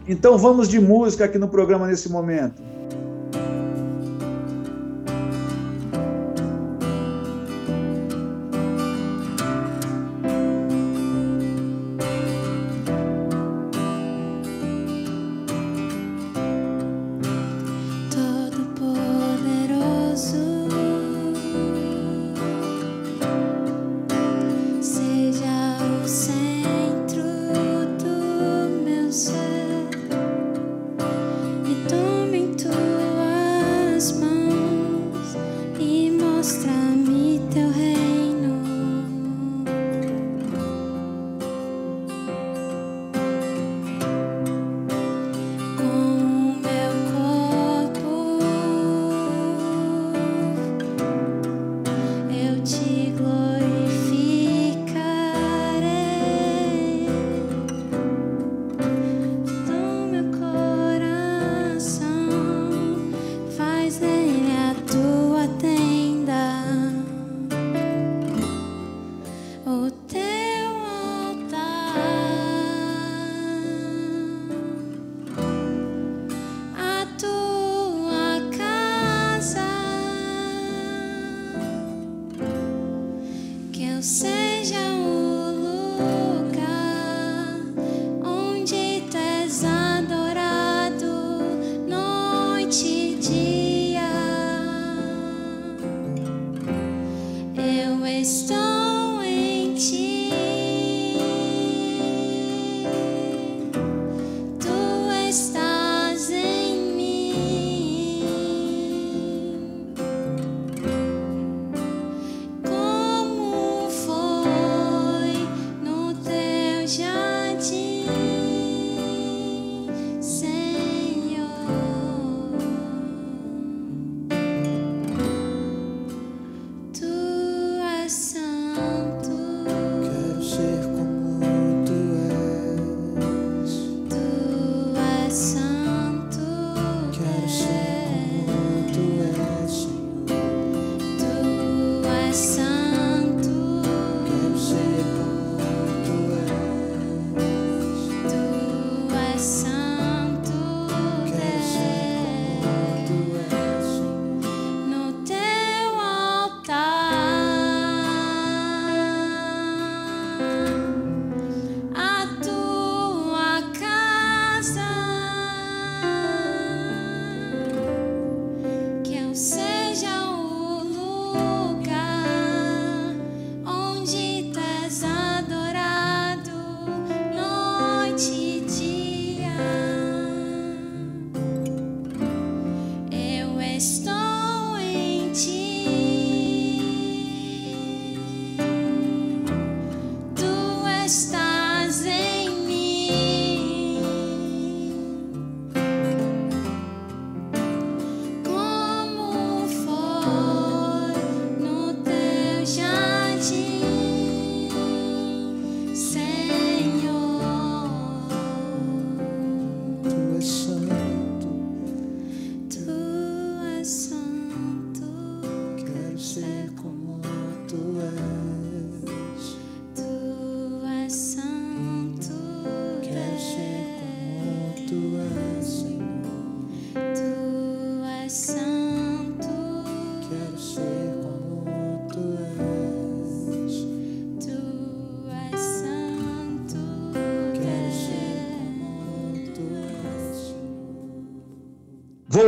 [0.07, 2.61] Então vamos de música aqui no programa nesse momento.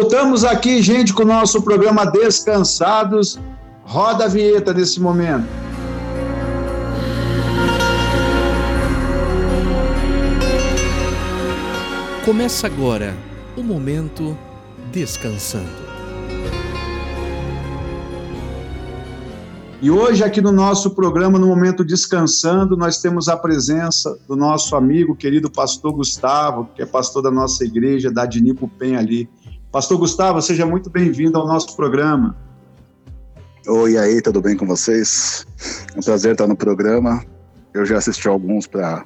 [0.09, 3.37] Voltamos aqui, gente, com o nosso programa Descansados.
[3.83, 5.45] Roda a vinheta nesse momento.
[12.23, 13.13] Começa agora
[13.57, 14.37] o momento
[14.93, 15.67] descansando.
[19.79, 24.75] E hoje, aqui no nosso programa, no Momento Descansando, nós temos a presença do nosso
[24.75, 29.29] amigo, querido pastor Gustavo, que é pastor da nossa igreja, da Dinipo Pen ali.
[29.71, 32.35] Pastor Gustavo, seja muito bem-vindo ao nosso programa.
[33.67, 35.45] Oi, aí, tudo bem com vocês?
[35.93, 37.23] É um prazer estar no programa.
[37.73, 39.03] Eu já assisti alguns para.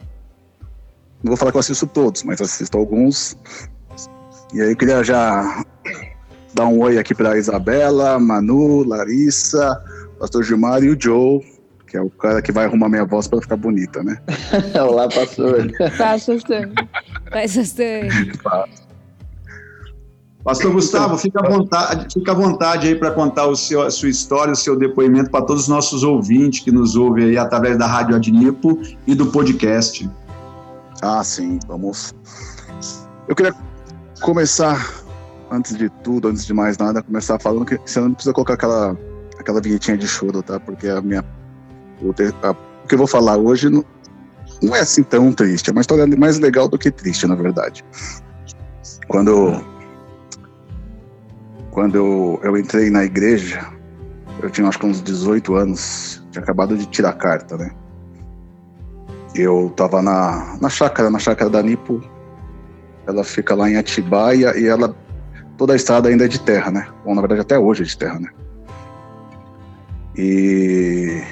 [1.24, 3.36] Não vou falar que eu assisto todos, mas assisto alguns.
[4.54, 5.65] E aí, eu queria já
[6.54, 9.84] dar um oi aqui para Isabela, Manu, Larissa,
[10.19, 11.41] Pastor Gilmar e o Joe,
[11.88, 14.21] que é o cara que vai arrumar minha voz para ficar bonita, né?
[14.80, 15.71] Olá, pastor.
[15.97, 16.76] Tá assustando.
[17.32, 18.38] Faz bastante.
[20.43, 24.10] Pastor Gustavo, fica à vontade, fica à vontade aí para contar o seu, a sua
[24.10, 27.86] história, o seu depoimento para todos os nossos ouvintes que nos ouvem aí através da
[27.86, 30.10] Rádio Adnipo e do podcast.
[31.01, 32.13] Ah, sim, vamos.
[33.27, 33.54] Eu queria
[34.21, 35.04] começar,
[35.51, 38.97] antes de tudo, antes de mais nada, começar falando que você não precisa colocar aquela,
[39.39, 40.60] aquela vinhetinha de choro, tá?
[40.60, 41.23] Porque a minha.
[42.04, 42.13] O
[42.88, 43.86] que eu vou falar hoje não,
[44.62, 45.69] não é assim tão triste.
[45.69, 47.86] É uma história mais legal do que triste, na verdade.
[49.08, 49.63] Quando.
[51.72, 53.66] Quando eu, eu entrei na igreja,
[54.42, 57.72] eu tinha acho que uns 18 anos, tinha acabado de tirar carta, né?
[59.34, 62.02] Eu tava na, na chácara, na chácara da Nipo.
[63.08, 64.94] Ela fica lá em Atibaia e ela.
[65.58, 66.88] Toda a estrada ainda é de terra, né?
[67.06, 68.30] Bom, na verdade até hoje é de terra, né?
[70.18, 71.24] E,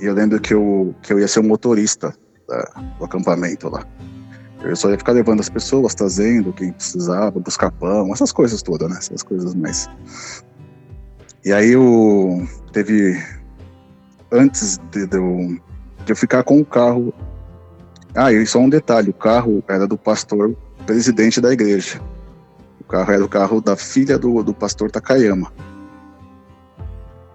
[0.00, 2.14] e eu lembro que eu, que eu ia ser um motorista
[2.48, 3.84] da- do acampamento lá.
[4.64, 8.88] Eu só ia ficar levando as pessoas, trazendo quem precisava, buscar pão, essas coisas todas,
[8.88, 8.96] né?
[8.98, 9.90] Essas coisas mais.
[11.44, 13.20] E aí eu teve.
[14.30, 15.58] Antes de, eu,
[16.04, 17.12] de eu ficar com o carro.
[18.14, 22.00] Ah, e só um detalhe: o carro era do pastor presidente da igreja.
[22.80, 25.52] O carro era o carro da filha do, do pastor Takayama.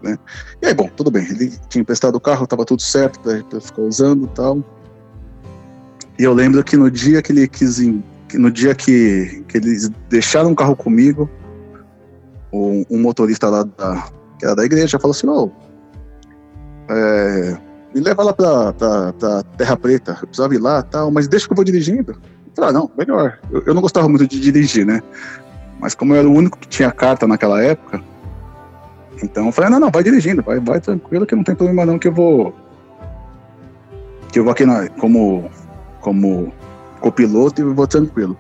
[0.02, 0.18] Né?
[0.62, 1.26] E aí, bom, tudo bem.
[1.26, 4.64] Ele tinha emprestado o carro, estava tudo certo para ficar usando e tal.
[6.20, 7.80] E eu lembro que no dia que ele quis.
[8.34, 11.30] no dia que, que eles deixaram o carro comigo,
[12.52, 14.08] um, um motorista lá da,
[14.40, 15.52] que era da igreja falou assim: Ô,
[16.90, 17.58] é,
[17.94, 21.48] me leva lá pra, pra, pra Terra Preta, eu precisava ir lá tal, mas deixa
[21.48, 22.12] que eu vou dirigindo.
[22.12, 23.40] Eu falei, ah, não, melhor.
[23.52, 25.02] Eu, eu não gostava muito de dirigir, né?
[25.80, 28.02] Mas como eu era o único que tinha carta naquela época,
[29.24, 32.00] então eu falei, não, não, vai dirigindo, vai, vai tranquilo, que não tem problema não,
[32.00, 32.56] que eu vou.
[34.32, 35.50] Que eu vou aqui na, como,
[36.08, 36.54] como
[37.02, 38.38] copiloto e vou tranquilo.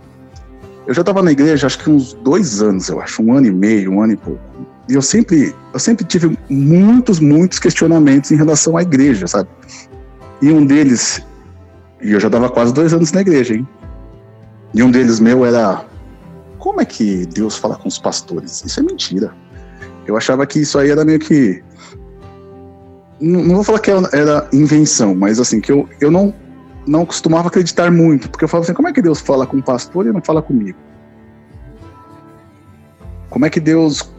[0.85, 3.51] Eu já estava na igreja acho que uns dois anos, eu acho, um ano e
[3.51, 4.39] meio, um ano e pouco.
[4.87, 9.49] E eu sempre, eu sempre tive muitos, muitos questionamentos em relação à igreja, sabe?
[10.41, 11.21] E um deles,
[12.01, 13.67] e eu já dava quase dois anos na igreja, hein?
[14.73, 15.83] E um deles meu era,
[16.59, 18.63] como é que Deus fala com os pastores?
[18.65, 19.33] Isso é mentira.
[20.05, 21.61] Eu achava que isso aí era meio que,
[23.19, 26.33] não, não vou falar que era, era invenção, mas assim, que eu, eu não,
[26.87, 29.63] não costumava acreditar muito, porque eu falava assim, como é que Deus fala com o
[29.63, 30.77] pastor e não fala comigo?
[33.29, 34.09] Como é que Deus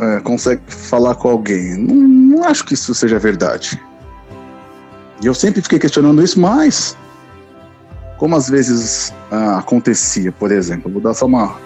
[0.00, 1.76] é, consegue falar com alguém?
[1.76, 3.80] Não, não acho que isso seja verdade.
[5.22, 6.96] E eu sempre fiquei questionando isso, mas
[8.18, 11.56] como às vezes ah, acontecia, por exemplo, vou dar só uma.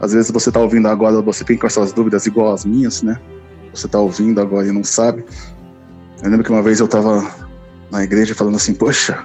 [0.00, 3.18] Às vezes você está ouvindo agora, você tem com essas dúvidas igual as minhas, né?
[3.72, 5.24] Você está ouvindo agora e não sabe.
[6.22, 7.24] Eu lembro que uma vez eu estava
[7.90, 9.24] na igreja falando assim, poxa,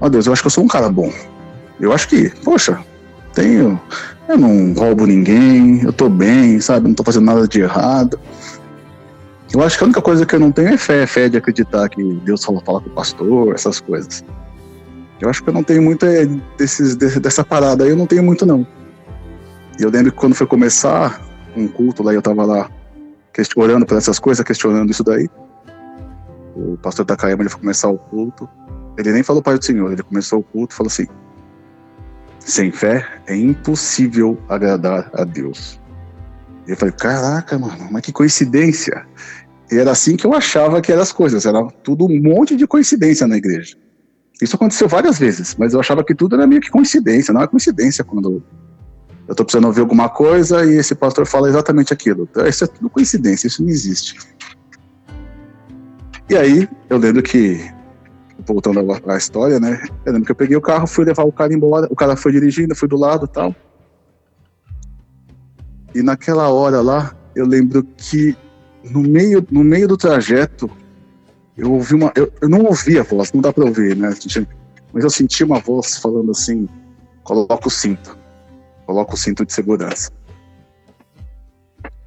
[0.00, 1.12] ó Deus, eu acho que eu sou um cara bom.
[1.80, 2.78] Eu acho que, poxa,
[3.32, 3.80] tenho.
[4.28, 6.88] Eu não roubo ninguém, eu tô bem, sabe?
[6.88, 8.18] Não tô fazendo nada de errado.
[9.52, 11.88] Eu acho que a única coisa que eu não tenho é fé, fé de acreditar
[11.88, 14.24] que Deus fala, fala com o pastor, essas coisas.
[15.20, 16.26] Eu acho que eu não tenho muito é,
[16.58, 18.66] desses, de- dessa parada aí, eu não tenho muito não.
[19.78, 21.20] E eu lembro que quando foi começar
[21.56, 22.68] um culto lá, eu tava lá
[23.56, 25.28] orando por essas coisas, questionando isso daí.
[26.56, 28.48] O pastor Takayama, ele foi começar o culto.
[28.96, 31.06] Ele nem falou Pai do Senhor, ele começou o culto e falou assim:
[32.38, 35.80] sem fé é impossível agradar a Deus.
[36.66, 39.06] E eu falei, caraca, mano, mas que coincidência.
[39.70, 42.66] E era assim que eu achava que eram as coisas, era tudo um monte de
[42.66, 43.76] coincidência na igreja.
[44.40, 47.46] Isso aconteceu várias vezes, mas eu achava que tudo era meio que coincidência, não é
[47.46, 48.42] coincidência quando
[49.26, 52.28] eu tô precisando ouvir alguma coisa e esse pastor fala exatamente aquilo.
[52.30, 54.16] Então, Isso é tudo coincidência, isso não existe.
[56.28, 57.60] E aí, eu lembro que,
[58.46, 59.82] voltando à- à história, né?
[60.04, 62.32] Eu lembro que eu peguei o carro, fui levar o cara embora, o cara foi
[62.32, 63.54] dirigindo, fui do lado e tal.
[65.94, 68.36] e naquela hora lá, eu lembro que
[68.82, 70.68] no meio, no meio do trajeto,
[71.56, 72.12] eu ouvi uma.
[72.16, 74.12] Eu, eu não ouvi a voz, não dá pra ouvir, né?
[74.92, 76.68] Mas eu senti uma voz falando assim:
[77.22, 78.18] coloca o cinto.
[78.86, 80.10] Coloca o cinto de segurança.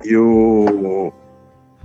[0.04, 1.14] E eu,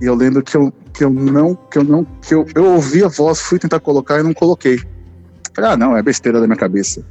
[0.02, 1.54] e eu lembro que eu, que eu não.
[1.54, 2.04] Que eu não.
[2.20, 4.80] Que eu, eu ouvi a voz, fui tentar colocar e não coloquei.
[5.54, 7.06] Falei, ah, não, é besteira da minha cabeça.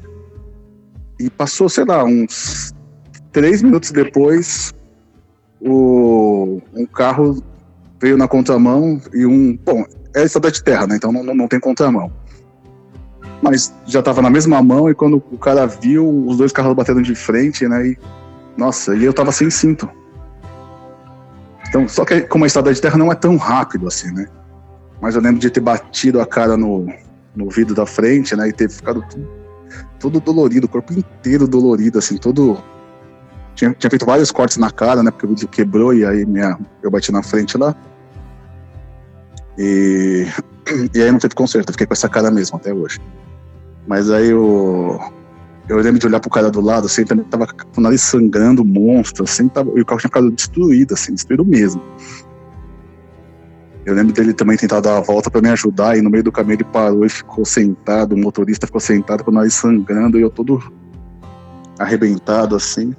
[1.18, 2.74] E passou, sei lá, uns
[3.32, 4.74] três minutos depois,
[5.62, 7.42] o, um carro
[8.02, 9.58] veio na contramão e um.
[9.64, 10.98] Bom, é estrada de terra, né?
[10.98, 12.12] Então não, não, não tem contramão.
[13.42, 17.02] Mas já estava na mesma mão e quando o cara viu, os dois carros batendo
[17.02, 17.88] de frente, né?
[17.88, 17.98] E,
[18.58, 19.90] nossa, e eu tava sem cinto.
[21.72, 24.28] Então, só que como a estrada de terra não é tão rápido assim, né?
[25.00, 26.86] Mas eu lembro de ter batido a cara no,
[27.34, 28.50] no vidro da frente, né?
[28.50, 29.30] E ter ficado tudo,
[29.98, 32.62] todo dolorido, o corpo inteiro dolorido, assim, todo.
[33.56, 35.12] Tinha, tinha feito vários cortes na cara, né?
[35.12, 37.74] Porque o vidro quebrou e aí minha, eu bati na frente lá.
[39.58, 40.28] E,
[40.94, 43.00] e aí não teve conserto, eu fiquei com essa cara mesmo até hoje.
[43.88, 45.00] Mas aí eu,
[45.70, 48.66] eu lembro de olhar pro cara do lado, assim, também tava com o nariz sangrando,
[48.66, 51.82] monstro, assim, tava, e o carro tinha ficado destruído, assim, destruído mesmo.
[53.86, 56.32] Eu lembro dele também tentar dar a volta para me ajudar, e no meio do
[56.32, 60.22] caminho ele parou e ficou sentado, o motorista ficou sentado com o nariz sangrando, e
[60.22, 60.62] eu todo
[61.80, 62.96] arrebentado, assim.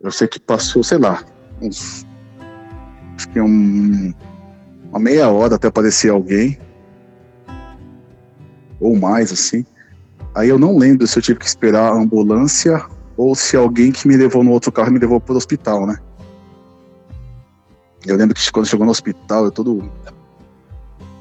[0.00, 1.24] Eu sei que passou, sei lá,
[1.60, 2.06] uns.
[3.16, 4.14] Acho que um,
[4.90, 6.56] uma meia hora até aparecer alguém.
[8.78, 9.66] Ou mais, assim.
[10.38, 12.80] Aí eu não lembro se eu tive que esperar a ambulância
[13.16, 15.98] ou se alguém que me levou no outro carro me levou para o hospital, né?
[18.06, 19.90] Eu lembro que quando chegou no hospital, eu todo.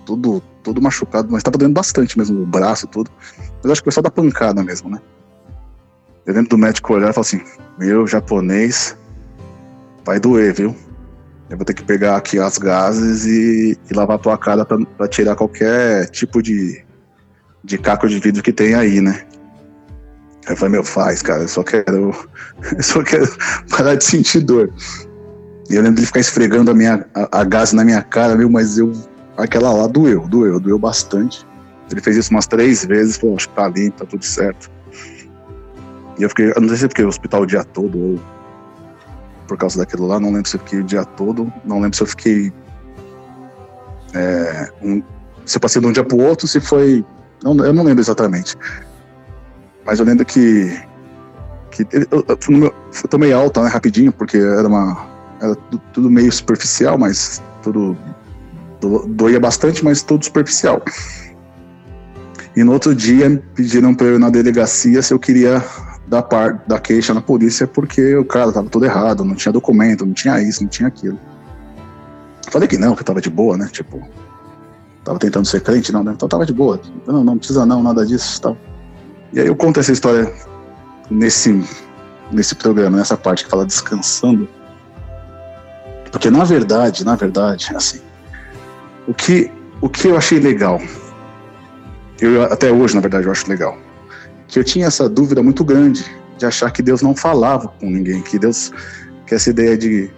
[0.06, 3.10] Todo, todo machucado, mas tava doendo bastante mesmo, o braço, tudo.
[3.64, 5.02] Mas acho que foi só da pancada mesmo, né?
[6.24, 7.42] Eu lembro do médico olhar e falar assim:
[7.80, 8.96] Meu japonês,
[10.06, 10.76] vai doer, viu?
[11.50, 15.36] Eu vou ter que pegar aqui as gases e, e lavar tua cara pra, tirar
[15.36, 16.86] qualquer tipo de,
[17.68, 19.26] de caco de vidro que tem aí, né?
[20.46, 22.16] Aí eu falei, meu, faz, cara, eu só quero.
[22.76, 23.28] Eu só quero
[23.70, 24.74] parar de sentir dor.
[25.70, 28.50] E eu lembro de ficar esfregando a minha a, a gás na minha cara, viu?
[28.50, 28.92] Mas eu.
[29.38, 31.46] Aquela lá doeu, doeu, doeu bastante.
[31.92, 34.72] Ele fez isso umas três vezes, falou, acho que tá limpo, tá tudo certo.
[36.18, 38.20] E eu fiquei, eu não sei se eu fiquei no hospital o dia todo ou
[39.48, 42.04] por causa daquilo lá, não lembro se eu fiquei o dia todo, não lembro se
[42.04, 42.52] eu fiquei.
[44.16, 45.04] É, um,
[45.46, 47.06] se eu passei de um dia pro outro, se foi.
[47.44, 48.56] Não, eu não lembro exatamente.
[49.86, 50.78] Mas eu lembro que.
[51.72, 55.56] que eu, eu, eu, tomei alta, né, rapidinho, porque era uma era
[55.94, 57.98] tudo meio superficial, mas tudo
[58.82, 60.82] do, doía bastante, mas tudo superficial.
[62.56, 65.64] E no outro dia pediram para eu ir na delegacia se eu queria
[66.08, 70.06] dar par, da queixa na polícia porque o cara tava todo errado, não tinha documento,
[70.06, 71.20] não tinha isso, não tinha aquilo.
[72.50, 73.68] Falei que não, que tava de boa, né?
[73.72, 74.02] Tipo,
[75.08, 76.12] tava tentando ser crente, não, né?
[76.14, 76.80] Então tava de boa.
[77.06, 78.58] Não, não precisa não, nada disso, tal.
[79.34, 80.32] E aí eu conto essa história
[81.10, 81.64] nesse
[82.30, 84.50] nesse programa, nessa parte que fala descansando
[86.12, 88.02] porque na verdade, na verdade, assim,
[89.08, 89.52] o que,
[89.82, 90.82] o que eu achei legal,
[92.20, 93.78] eu até hoje, na verdade, eu acho legal,
[94.48, 96.06] que eu tinha essa dúvida muito grande
[96.38, 98.72] de achar que Deus não falava com ninguém, que Deus,
[99.26, 100.10] que essa ideia de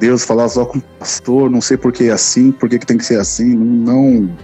[0.00, 2.86] Deus falar só com o pastor, não sei por que é assim, por que, que
[2.86, 4.34] tem que ser assim, não,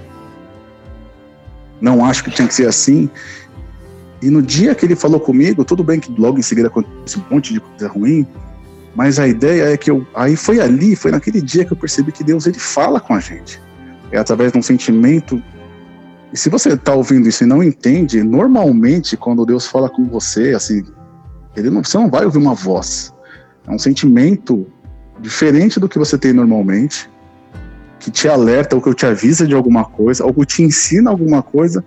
[1.81, 3.09] não acho que tem que ser assim.
[4.21, 7.35] E no dia que ele falou comigo, tudo bem que logo em seguida aconteceu um
[7.35, 8.27] monte de coisa ruim,
[8.95, 12.13] mas a ideia é que eu, aí foi ali, foi naquele dia que eu percebi
[12.13, 13.61] que Deus ele fala com a gente.
[14.13, 15.43] É através de um sentimento.
[16.33, 20.51] E se você está ouvindo isso e não entende, normalmente quando Deus fala com você,
[20.51, 20.85] assim,
[21.57, 23.15] ele não, você não vai ouvir uma voz.
[23.67, 24.67] É um sentimento
[25.21, 27.11] diferente do que você tem normalmente,
[27.99, 31.43] que te alerta ou que te avisa de alguma coisa, ou que te ensina alguma
[31.43, 31.85] coisa,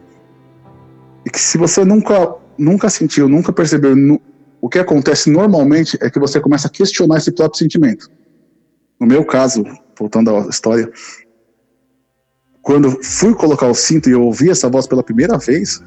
[1.25, 3.95] e que se você nunca nunca sentiu, nunca percebeu,
[4.59, 8.11] o que acontece normalmente é que você começa a questionar esse próprio sentimento.
[8.99, 9.63] No meu caso,
[9.97, 10.91] voltando à história,
[12.61, 15.81] quando fui colocar o cinto e eu ouvi essa voz pela primeira vez,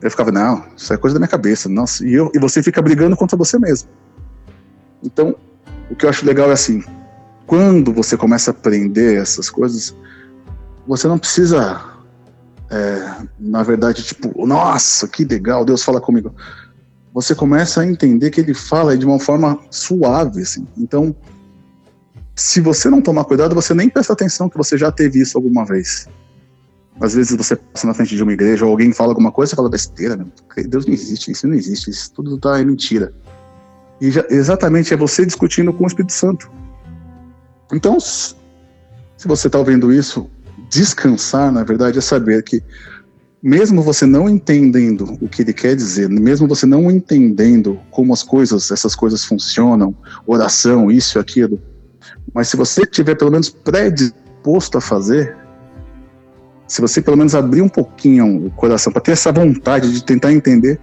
[0.00, 2.80] eu ficava, não, isso é coisa da minha cabeça, nossa, e, eu, e você fica
[2.80, 3.90] brigando contra você mesmo.
[5.02, 5.36] Então,
[5.90, 6.82] o que eu acho legal é assim,
[7.46, 9.94] quando você começa a aprender essas coisas,
[10.86, 11.82] você não precisa,
[12.70, 16.34] é, na verdade, tipo, nossa, que legal, Deus fala comigo
[17.12, 20.66] você começa a entender que ele fala de uma forma suave, assim.
[20.76, 21.14] Então,
[22.34, 25.64] se você não tomar cuidado, você nem presta atenção que você já teve isso alguma
[25.64, 26.08] vez.
[27.00, 29.56] Às vezes você passa na frente de uma igreja ou alguém fala alguma coisa, você
[29.56, 30.28] fala besteira, meu.
[30.68, 33.12] Deus não existe, isso não existe, isso tudo tá é mentira.
[34.00, 36.50] E já, exatamente é você discutindo com o Espírito Santo.
[37.72, 38.34] Então, se
[39.26, 40.28] você está ouvindo isso,
[40.70, 42.62] descansar, na verdade, é saber que,
[43.42, 48.22] mesmo você não entendendo o que ele quer dizer, mesmo você não entendendo como as
[48.22, 49.94] coisas, essas coisas funcionam,
[50.26, 51.60] oração, isso aquilo,
[52.34, 55.36] mas se você tiver pelo menos predisposto a fazer,
[56.66, 60.32] se você pelo menos abrir um pouquinho o coração para ter essa vontade de tentar
[60.32, 60.78] entender,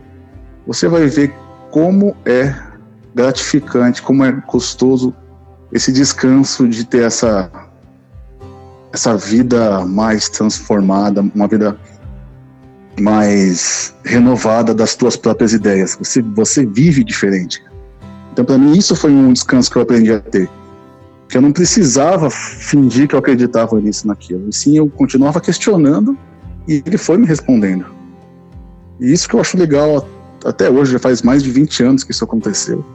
[0.65, 1.34] você vai ver
[1.72, 2.66] como é
[3.18, 5.13] gratificante, como é gostoso
[5.74, 7.51] esse descanso de ter essa
[8.93, 11.78] essa vida mais transformada, uma vida
[12.99, 15.97] mais renovada das tuas próprias ideias.
[15.99, 17.61] Você você vive diferente.
[18.32, 20.47] Então para mim isso foi um descanso que eu aprendi a ter.
[21.28, 24.47] Que eu não precisava fingir que eu acreditava nisso naquilo.
[24.47, 26.18] E sim, eu continuava questionando
[26.68, 27.86] e ele foi me respondendo.
[28.99, 30.07] E isso que eu acho legal
[30.45, 32.86] até hoje, já faz mais de 20 anos que isso aconteceu.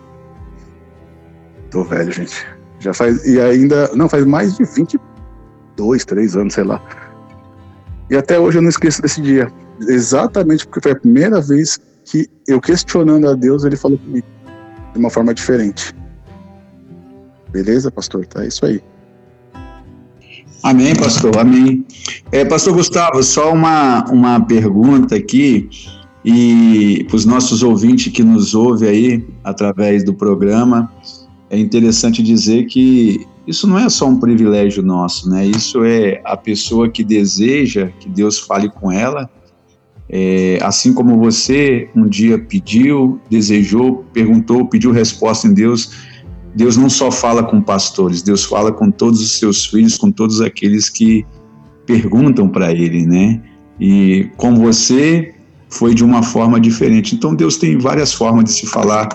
[1.73, 2.47] Tô velho, gente.
[2.79, 3.27] Já faz.
[3.27, 3.91] E ainda.
[3.95, 6.81] Não, faz mais de 22, 3 anos, sei lá.
[8.11, 9.51] E até hoje eu não esqueço desse dia.
[9.81, 14.27] Exatamente porque foi a primeira vez que eu questionando a Deus, ele falou comigo.
[14.93, 15.95] De uma forma diferente.
[17.51, 18.27] Beleza, pastor?
[18.27, 18.83] Tá isso aí.
[20.63, 21.85] Amém, pastor, amém.
[22.31, 25.69] É, pastor Gustavo, só uma, uma pergunta aqui,
[26.25, 30.93] e para os nossos ouvintes que nos ouvem aí através do programa,
[31.53, 35.47] é interessante dizer que isso não é só um privilégio nosso, né?
[35.47, 39.29] Isso é a pessoa que deseja que Deus fale com ela,
[40.09, 45.91] é, assim como você um dia pediu, desejou, perguntou, pediu resposta em Deus,
[46.55, 50.41] Deus não só fala com pastores, Deus fala com todos os seus filhos, com todos
[50.41, 51.27] aqueles que
[51.85, 53.43] perguntam para Ele, né?
[53.79, 55.35] E com você
[55.69, 57.15] foi de uma forma diferente.
[57.15, 59.11] Então Deus tem várias formas de se falar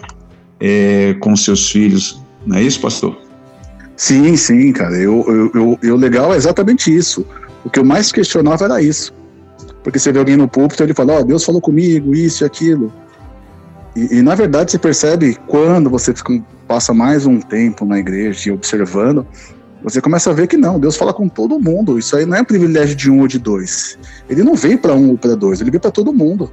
[0.60, 3.18] é, com seus filhos, não é isso, pastor?
[3.98, 4.96] Sim, sim, cara.
[4.96, 7.26] Eu, eu, eu, legal é exatamente isso.
[7.66, 9.14] O que eu mais questionava era isso.
[9.84, 12.94] Porque você vê alguém no púlpito ele fala, ó, Deus falou comigo, isso e aquilo.
[13.96, 18.50] E, e, na verdade você percebe quando você fica, passa mais um tempo na igreja
[18.50, 19.26] e observando,
[19.84, 21.98] você começa a ver que não, Deus fala com todo mundo.
[22.00, 23.98] Isso aí não é um privilégio de um ou de dois.
[24.30, 26.52] Ele não vem para um ou para dois, ele vem para todo mundo.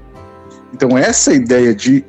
[0.72, 2.04] Então essa ideia de,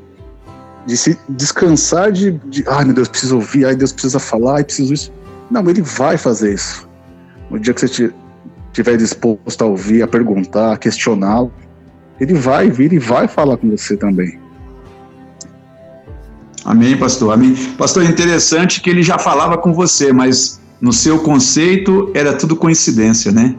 [0.86, 4.63] de se descansar de, de, ai meu Deus, preciso ouvir, ai Deus precisa falar, ai
[4.63, 5.13] preciso isso.
[5.49, 6.88] Não, ele vai fazer isso.
[7.49, 8.11] No dia que você
[8.67, 11.51] estiver disposto a ouvir, a perguntar, a questioná-lo,
[12.19, 14.39] ele vai vir e vai falar com você também.
[16.63, 17.33] Amém, pastor.
[17.33, 17.55] Amém.
[17.77, 22.55] Pastor, é interessante que ele já falava com você, mas no seu conceito era tudo
[22.55, 23.55] coincidência, né?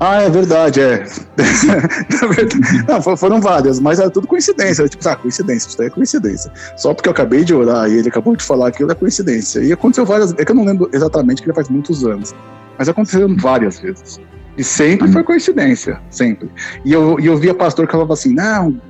[0.00, 1.04] Ah, é verdade, é.
[2.88, 4.88] Não, foram várias, mas era tudo coincidência.
[4.88, 6.52] Tipo, ah, coincidência, isso daí é coincidência.
[6.76, 9.60] Só porque eu acabei de orar e ele acabou de falar aquilo é coincidência.
[9.60, 12.34] E aconteceu várias é que eu não lembro exatamente, que já faz muitos anos.
[12.78, 14.20] Mas aconteceu várias vezes.
[14.56, 16.50] E sempre foi coincidência, sempre.
[16.84, 18.80] E eu, e eu via pastor que falava assim, não,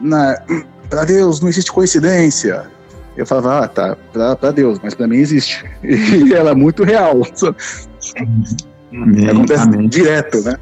[0.00, 0.40] na,
[0.88, 2.64] para Deus não existe coincidência.
[3.16, 5.64] Eu falava, ah, tá, para Deus, mas para mim existe.
[5.82, 7.20] E ela é muito real.
[8.92, 9.88] Amém, Acontece amém.
[9.88, 10.56] direto, né?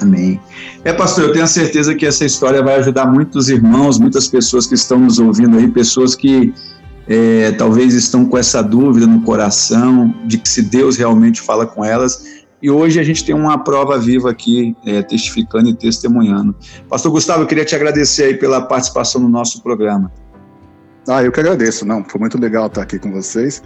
[0.00, 0.40] Amém.
[0.84, 4.74] É, pastor, eu tenho certeza que essa história vai ajudar muitos irmãos, muitas pessoas que
[4.74, 6.52] estão nos ouvindo aí, pessoas que
[7.06, 11.84] é, talvez estão com essa dúvida no coração de que se Deus realmente fala com
[11.84, 12.42] elas.
[12.60, 16.54] E hoje a gente tem uma prova viva aqui, é, testificando e testemunhando.
[16.88, 20.12] Pastor Gustavo, eu queria te agradecer aí pela participação no nosso programa.
[21.08, 21.84] Ah, eu que agradeço.
[21.84, 23.60] Não, foi muito legal estar aqui com vocês.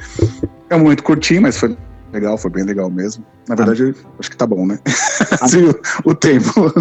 [0.71, 1.77] É muito curtinho, mas foi
[2.13, 3.25] legal, foi bem legal mesmo.
[3.49, 4.79] Na verdade, acho que tá bom, né?
[5.41, 6.73] Assim, o, o tempo.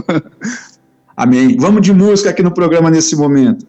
[1.15, 1.57] Amém.
[1.57, 3.65] Vamos de música aqui no programa nesse momento.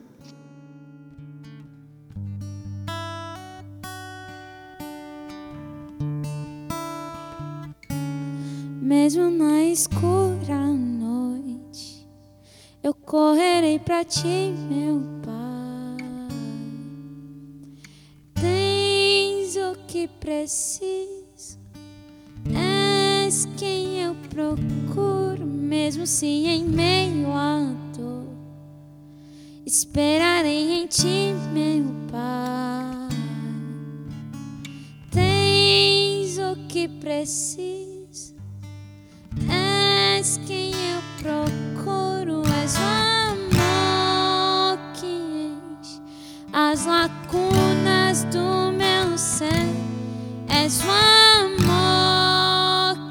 [8.80, 12.08] Mesmo na escura noite,
[12.82, 15.36] eu correrei pra ti, meu Pai.
[18.34, 21.25] Tens o que preciso,
[23.26, 28.28] és quem eu procuro, mesmo se em meio à dor.
[29.66, 33.08] Esperarei em ti, meu Pai.
[35.10, 38.36] Tens o que preciso.
[40.20, 42.82] És quem eu procuro, és o
[43.58, 46.00] amor que enche
[46.52, 49.66] as lacunas do meu ser,
[50.48, 52.15] és o amor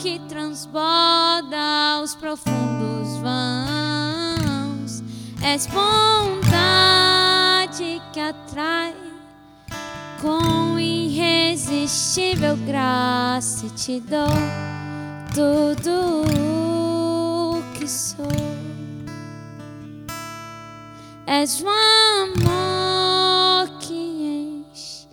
[0.06, 5.02] que transborda os profundos vãos,
[5.44, 7.10] és bondade
[8.14, 8.94] que atrai
[10.22, 14.30] Com irresistível graça te dou
[15.34, 18.28] tudo o que sou.
[21.26, 21.70] És um
[22.38, 25.08] amor que enche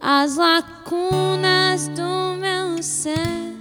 [0.00, 3.55] as lacunas do meu ser.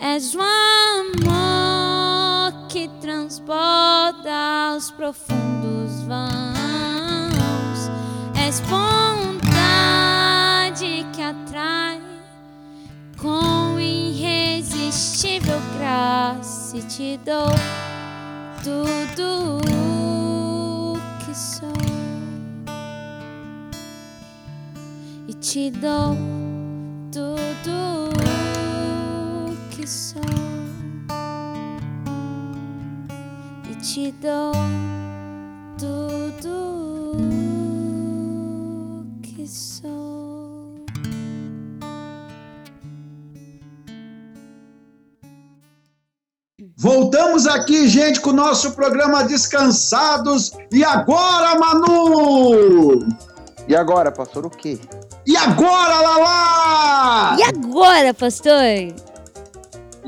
[0.00, 7.90] És um amor que transborda os profundos vãos.
[8.46, 9.44] És bondade
[11.12, 12.00] que atrai
[13.20, 17.50] com irresistível graça e te dou
[18.62, 21.72] tudo o que sou
[25.26, 26.37] e te dou
[29.78, 30.20] que sou
[33.70, 34.50] e te dou
[35.78, 37.46] tudo
[39.22, 40.84] que sou.
[46.76, 50.50] Voltamos aqui, gente, com o nosso programa Descansados.
[50.72, 53.06] E agora, Manu?
[53.68, 54.80] E agora, pastor, o quê?
[55.24, 57.36] E agora, Lala?
[57.38, 59.07] E agora, pastor?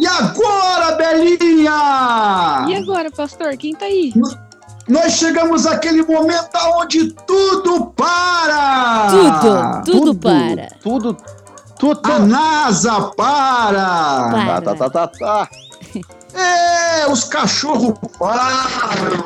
[0.00, 2.64] E agora, Belinha?
[2.68, 4.14] E agora, pastor, quem tá aí?
[4.88, 9.08] Nós chegamos àquele momento onde tudo para!
[9.10, 10.68] Tudo, tudo, para.
[10.82, 11.16] Tudo,
[11.78, 12.10] tudo.
[12.10, 14.30] A NASA para!
[14.30, 14.60] Para.
[14.62, 15.48] Tá, tá, tá, tá, tá.
[16.32, 19.24] É, os cachorros param!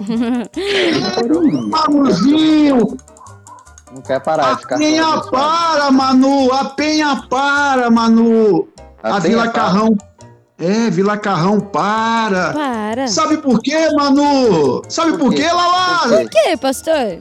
[1.68, 2.96] Manuzinho,
[3.92, 6.52] Não quer parar a de ficar penha falando, para, Manu!
[6.52, 8.68] A penha para, Manu!
[9.02, 9.52] A, Vila para.
[9.52, 9.96] Carrão.
[10.58, 12.52] É, Vila Carrão para!
[12.52, 13.08] Para.
[13.08, 14.82] Sabe por quê, Manu?
[14.90, 15.52] Sabe por, Por quê, quê?
[15.52, 15.98] Lala?
[16.00, 16.16] Por quê?
[16.24, 17.18] Por quê, pastor?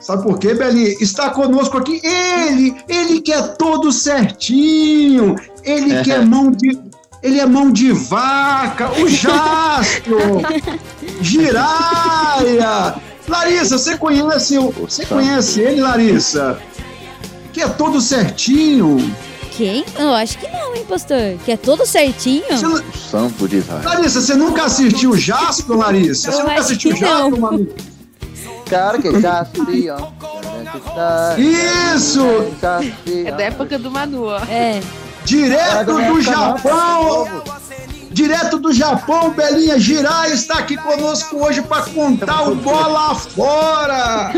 [0.00, 0.96] Sabe por quê, Belinha?
[1.00, 6.80] Está conosco aqui ele, ele que é todo certinho, ele que é mão de,
[7.22, 10.16] ele é mão de vaca, o Jáspio,
[11.20, 12.94] Giraia.
[13.28, 16.58] Larissa, você conhece, o- você conhece ele, Larissa?
[17.52, 19.14] Que é todo certinho.
[19.56, 19.84] Quem?
[19.98, 21.36] Eu acho que não, hein, pastor?
[21.44, 22.44] Que é tudo certinho?
[22.50, 23.82] Você não- Santo de Israel.
[23.84, 26.28] Larissa, você nunca assistiu o Jáspio, Larissa?
[26.28, 26.96] Eu Você nunca assistiu.
[26.96, 27.68] Jáspio, Manu?
[28.68, 29.08] Cara que
[29.90, 30.12] ó.
[31.36, 32.26] Isso!
[33.26, 34.38] É da época do Manu, ó.
[34.48, 34.80] É.
[35.24, 37.28] Direto do Japão,
[38.10, 44.32] direto do Japão, Belinha Girai está aqui conosco hoje para contar o bola fora.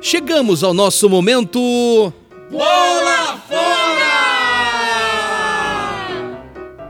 [0.00, 2.12] Chegamos ao nosso momento.
[2.50, 3.40] Bola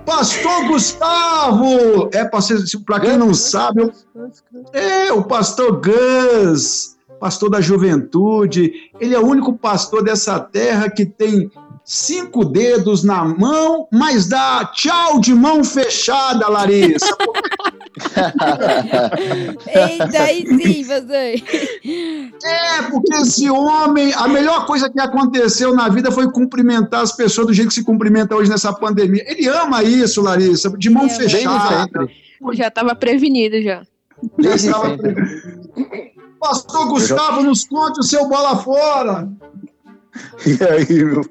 [0.04, 3.92] Pastor Gustavo, é para quem não sabe, eu-
[4.72, 8.72] é o pastor Gus, pastor da juventude.
[8.98, 11.50] Ele é o único pastor dessa terra que tem
[11.84, 17.06] cinco dedos na mão, mas dá tchau de mão fechada, Larissa.
[19.66, 21.16] Eita, aí sim, pastor.
[22.44, 27.46] É, porque esse homem, a melhor coisa que aconteceu na vida foi cumprimentar as pessoas
[27.48, 29.24] do jeito que se cumprimenta hoje nessa pandemia.
[29.26, 32.08] Ele ama isso, Larissa, de mão É, fechada.
[32.52, 33.82] Já tava prevenido já.
[34.38, 35.14] Desde Estava- sempre.
[36.38, 39.28] Pastor Gustavo, nos conte o seu bola fora.
[40.46, 41.22] E aí, meu?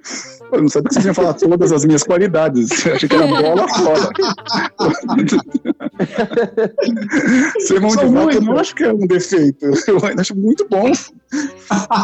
[0.52, 2.86] Eu não sabia que vocês iam falar todas as minhas qualidades.
[2.86, 4.10] Eu achei que era bola fora.
[7.60, 9.66] Ser mão São de vaca eu não acho que é um defeito.
[9.88, 10.92] Eu ainda acho muito bom.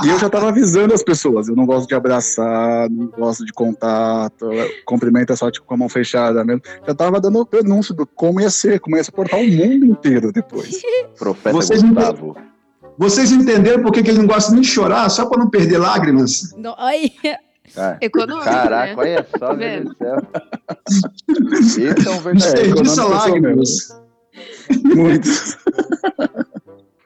[0.03, 1.47] E eu já tava avisando as pessoas.
[1.47, 4.49] Eu não gosto de abraçar, não gosto de contato.
[4.85, 6.61] Cumprimento é só tipo, com a mão fechada mesmo.
[6.85, 10.31] Já tava dando o prenúncio do como ia ser, como ia suportar o mundo inteiro
[10.31, 10.81] depois.
[11.17, 12.35] Profeta Vocês Gustavo.
[13.01, 15.79] Vocês entenderam por que que ele não gosta nem de chorar, só para não perder
[15.79, 16.53] lágrimas?
[16.55, 17.11] Não, ai,
[17.73, 18.95] Cara, Econômico, Caraca, né?
[18.95, 19.95] olha só, Tá meu vendo?
[19.99, 20.21] Deus
[21.49, 21.91] do céu.
[21.97, 22.35] Esse é um verdadeiro.
[22.35, 24.01] Desperdiça lágrimas.
[24.83, 25.29] Muito.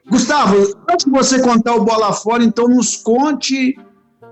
[0.10, 0.58] Gustavo,
[0.91, 3.80] antes de você contar o bola fora, então nos conte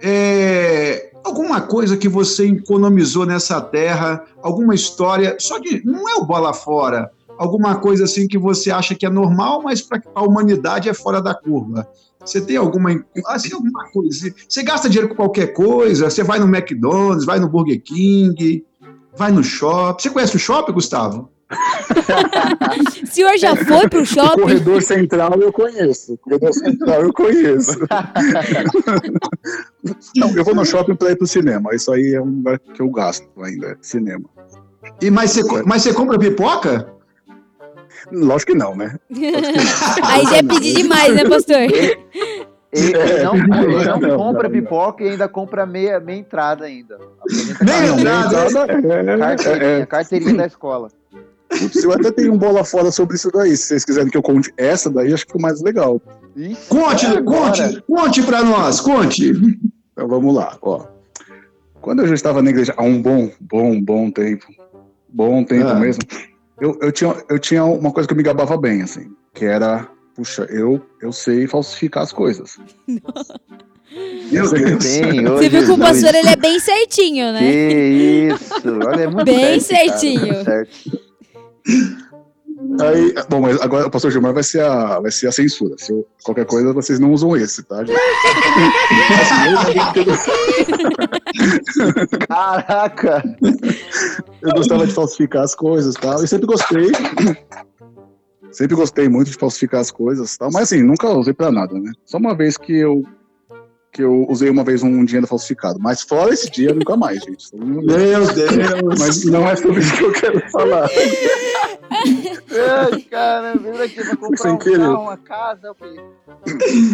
[0.01, 5.81] é, alguma coisa que você economizou nessa terra, alguma história, só de.
[5.85, 7.09] Não é o bola fora,
[7.43, 11.21] alguma coisa assim que você acha que é normal, mas para a humanidade é fora
[11.21, 11.87] da curva.
[12.19, 14.33] Você tem alguma, assim, alguma coisa?
[14.47, 16.09] Você gasta dinheiro com qualquer coisa?
[16.09, 18.65] Você vai no McDonald's, vai no Burger King,
[19.15, 20.01] vai no shopping.
[20.01, 21.29] Você conhece o shopping, Gustavo?
[23.03, 24.41] o senhor já foi pro O shopping?
[24.41, 26.13] corredor central eu conheço.
[26.13, 27.77] O corredor central eu conheço.
[30.15, 31.75] Não, eu vou no shopping pra ir pro cinema.
[31.75, 34.23] Isso aí é um lugar que eu gasto ainda, cinema.
[35.01, 36.91] E, mas, você, mas você compra pipoca?
[38.11, 38.97] Lógico que não, né?
[40.03, 41.57] Aí já é pedir demais, né, pastor?
[41.57, 41.97] Ele,
[42.71, 44.61] ele não, ele não Não, compra não, não.
[44.61, 46.97] pipoca e ainda compra meia, meia entrada ainda.
[47.63, 48.71] Meia entrada?
[48.71, 49.85] É, Carteirinha, é, é.
[49.85, 50.89] carteirinha da escola.
[51.49, 53.55] Putz, Eu até tenho um bola fora sobre isso daí.
[53.55, 56.01] Se vocês quiserem que eu conte essa daí, acho que ficou mais legal.
[56.35, 57.23] Ixi, Conte, agora.
[57.23, 59.31] conte, conte pra nós, conte.
[59.91, 60.87] Então vamos lá, ó.
[61.79, 64.47] Quando eu já estava na igreja há um bom, bom, bom tempo,
[65.07, 65.75] bom tempo Ah.
[65.75, 66.01] mesmo,
[66.63, 69.85] eu, eu, tinha, eu tinha uma coisa que eu me gabava bem, assim, que era,
[70.15, 72.57] puxa, eu, eu sei falsificar as coisas.
[74.31, 74.85] Meu Deus.
[75.29, 77.39] Ô Você viu que o pastor ele é bem certinho, né?
[77.41, 80.35] Que isso, olha, é muito Bem certo, certinho.
[82.79, 85.75] Aí, bom, mas agora o pastor Gilmar vai ser a, vai ser a censura.
[85.77, 87.83] Se eu- qualquer coisa, vocês não usam esse, tá?
[92.25, 93.21] Caraca!
[94.43, 96.91] Eu gostava de falsificar as coisas e tal, e sempre gostei.
[98.51, 101.73] Sempre gostei muito de falsificar as coisas e tal, mas assim, nunca usei pra nada,
[101.79, 101.91] né?
[102.05, 103.03] Só uma vez que eu
[103.91, 107.45] que eu usei uma vez um dinheiro falsificado, mas fora esse dia, nunca mais, gente.
[107.53, 107.63] Vez.
[107.63, 108.99] Meu Deus.
[108.99, 110.89] Mas não é sobre isso que eu quero falar.
[111.91, 114.79] Ai, cara, vai comprar Sem um querer.
[114.79, 115.75] carro, uma casa?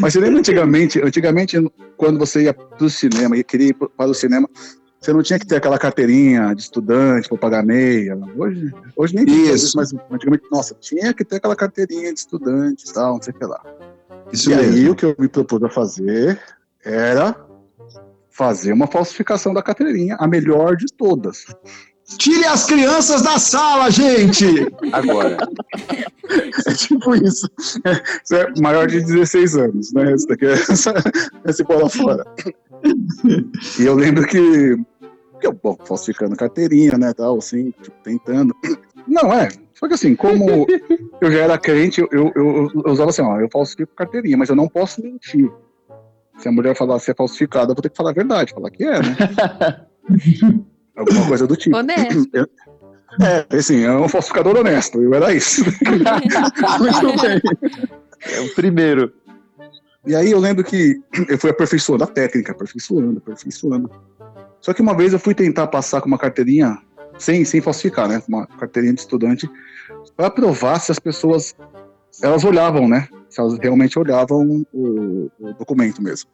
[0.01, 1.57] Mas você lembra antigamente, antigamente,
[1.95, 4.49] quando você ia pro cinema e queria ir para o cinema,
[4.99, 8.17] você não tinha que ter aquela carteirinha de estudante para pagar meia.
[8.37, 9.77] Hoje, hoje nem tem Isso.
[9.77, 13.37] mas antigamente, nossa, tinha que ter aquela carteirinha de estudante e tal, não sei o
[13.37, 13.61] que lá.
[14.31, 14.91] Isso e aí mesmo.
[14.91, 16.39] o que eu me propus a fazer
[16.83, 17.35] era
[18.29, 21.45] fazer uma falsificação da carteirinha, a melhor de todas.
[22.17, 24.45] Tire as crianças da sala, gente!
[24.91, 25.37] Agora.
[26.65, 27.49] É tipo isso.
[27.85, 30.13] É, isso é maior de 16 anos, né?
[30.13, 30.93] Isso daqui é essa,
[31.45, 32.25] esse bola fora.
[33.79, 34.77] E eu lembro que,
[35.39, 38.55] que eu, bom, falsificando carteirinha, né, tal, assim, tipo, tentando.
[39.07, 39.49] Não, é.
[39.73, 40.67] Só que assim, como
[41.21, 44.49] eu já era crente, eu, eu, eu, eu usava assim, ó, eu falsifico carteirinha, mas
[44.49, 45.49] eu não posso mentir.
[46.37, 48.69] Se a mulher falar se é falsificada, eu vou ter que falar a verdade, falar
[48.69, 49.15] que é, né?
[50.95, 51.75] Alguma coisa do tipo.
[51.77, 52.49] Honesto.
[53.21, 55.63] É, assim, é um falsificador honesto, eu era isso.
[56.79, 57.41] Muito bem.
[58.21, 59.13] É o primeiro.
[60.09, 60.99] E aí eu lembro que
[61.29, 63.89] eu fui aperfeiçoando a técnica, aperfeiçoando, aperfeiçoando.
[64.59, 66.79] Só que uma vez eu fui tentar passar com uma carteirinha,
[67.19, 68.19] sem, sem falsificar, né?
[68.27, 69.47] Uma carteirinha de estudante,
[70.17, 71.53] para provar se as pessoas,
[72.23, 73.07] elas olhavam, né?
[73.29, 76.27] Se elas realmente olhavam o, o documento mesmo.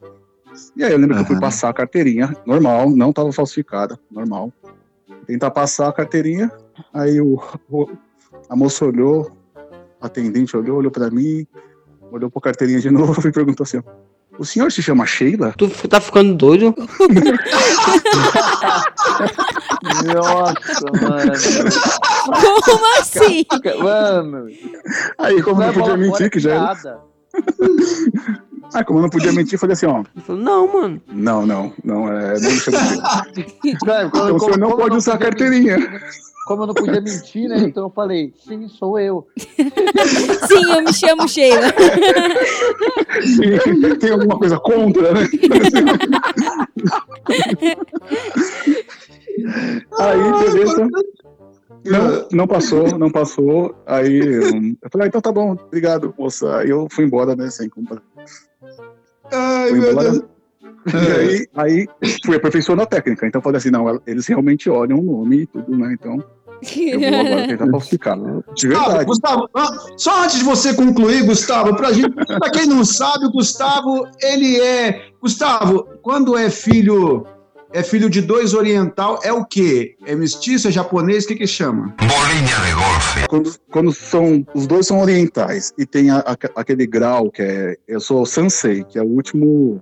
[0.78, 4.54] E aí eu lembro que eu fui passar a carteirinha, normal, não estava falsificada, normal.
[5.28, 6.50] Tentar passar a carteirinha,
[6.94, 7.38] aí o,
[7.70, 7.90] o-
[8.48, 9.36] a moça olhou,
[10.00, 11.46] a atendente olhou, olhou para mim,
[12.12, 13.82] olhou pra carteirinha de novo e perguntou assim:
[14.38, 15.53] O senhor se chama Sheila?
[15.58, 16.74] Tu tá ficando doido?
[20.14, 21.32] Nossa, mano.
[22.64, 23.45] Como assim?
[23.82, 24.47] Mano.
[25.18, 26.99] Aí, como vai não podia bola mentir, que já era.
[28.74, 31.01] Ah, como eu não podia mentir, eu falei assim: Ó, Ele falou, não, mano.
[31.08, 32.78] não, não, não, é, não me chama
[33.64, 35.78] Então o senhor não pode usar a podia carteirinha.
[36.46, 37.58] Como eu não podia mentir, né?
[37.58, 39.28] Então eu falei, sim, sou eu.
[40.48, 41.74] Sim, eu me chamo Sheila.
[44.00, 45.28] Tem alguma coisa contra, né?
[50.00, 50.88] Aí, beleza.
[51.84, 53.76] Não, não passou, não passou.
[53.88, 56.58] Aí eu falei, ah, então tá bom, obrigado, moça.
[56.58, 58.04] Aí eu fui embora, né, sem comprar.
[59.32, 60.12] Ai, Fui meu embora.
[60.12, 60.26] Deus.
[60.93, 61.88] E aí, aí
[62.24, 63.26] fui aperfeiçoando a técnica.
[63.26, 65.96] Então eu falei assim, não, eles realmente olham o nome e tudo, né?
[66.00, 66.24] Então
[66.62, 68.18] eu vou agora tentar falsificar.
[68.18, 69.06] De Gustavo, verdade.
[69.06, 73.32] Gustavo, ah, só antes de você concluir, Gustavo, pra, gente, pra quem não sabe, o
[73.32, 75.01] Gustavo, ele é.
[75.22, 77.26] Gustavo, quando é filho.
[77.74, 79.97] É filho de dois oriental, é o quê?
[80.06, 81.93] É mestiço, é japonês, o que que chama?
[83.28, 84.47] Quando, quando são.
[84.53, 87.76] Os dois são orientais e tem a- a- aquele grau que é.
[87.86, 89.82] Eu sou Sansei, que é o último.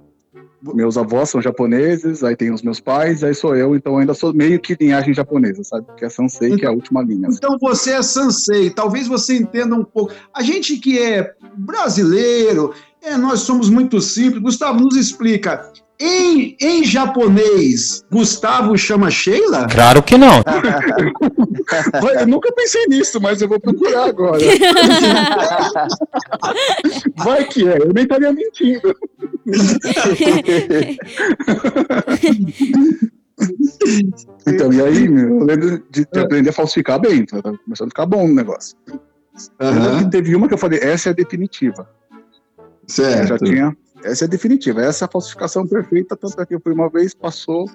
[0.73, 4.13] Meus avós são japoneses, aí tem os meus pais, aí sou eu, então eu ainda
[4.13, 5.85] sou meio que linhagem japonesa, sabe?
[5.97, 7.27] Que é Sansei, que é a última linha.
[7.27, 7.37] assim.
[7.37, 10.13] Então você é Sansei, talvez você entenda um pouco.
[10.33, 14.41] A gente que é brasileiro, é, nós somos muito simples.
[14.41, 15.69] Gustavo, nos explica.
[16.05, 19.69] Em, em japonês, Gustavo chama Sheila?
[19.69, 20.43] Claro que não.
[22.19, 24.39] Eu nunca pensei nisso, mas eu vou procurar agora.
[27.23, 28.93] Vai que é, eu nem estaria mentindo.
[34.45, 37.87] Então, e aí, meu, eu lembro de, de aprender a falsificar bem, tá Tava começando
[37.87, 38.77] a ficar bom o negócio.
[40.01, 41.89] E teve uma que eu falei, essa é a definitiva.
[42.83, 43.45] Eu já certo.
[43.45, 46.89] tinha, essa é definitiva, essa é a falsificação perfeita, tanto é que eu fui uma
[46.89, 47.65] vez, passou,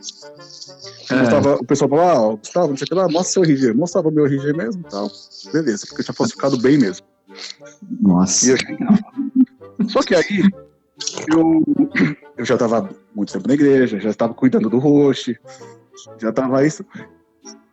[1.10, 1.14] É.
[1.16, 4.10] mostrava- o pessoal falava, ah, Gustavo, não sei o que lá, mostra seu RG, mostrava
[4.10, 5.10] meu RG mesmo e tal,
[5.52, 7.06] beleza, porque eu tinha falsificado bem mesmo.
[8.00, 8.50] Nossa.
[8.50, 8.56] eu.
[9.88, 10.42] Só que aí,
[11.28, 11.64] eu,
[12.36, 15.34] eu já estava muito tempo na igreja, já estava cuidando do rosto,
[16.18, 16.84] já estava isso.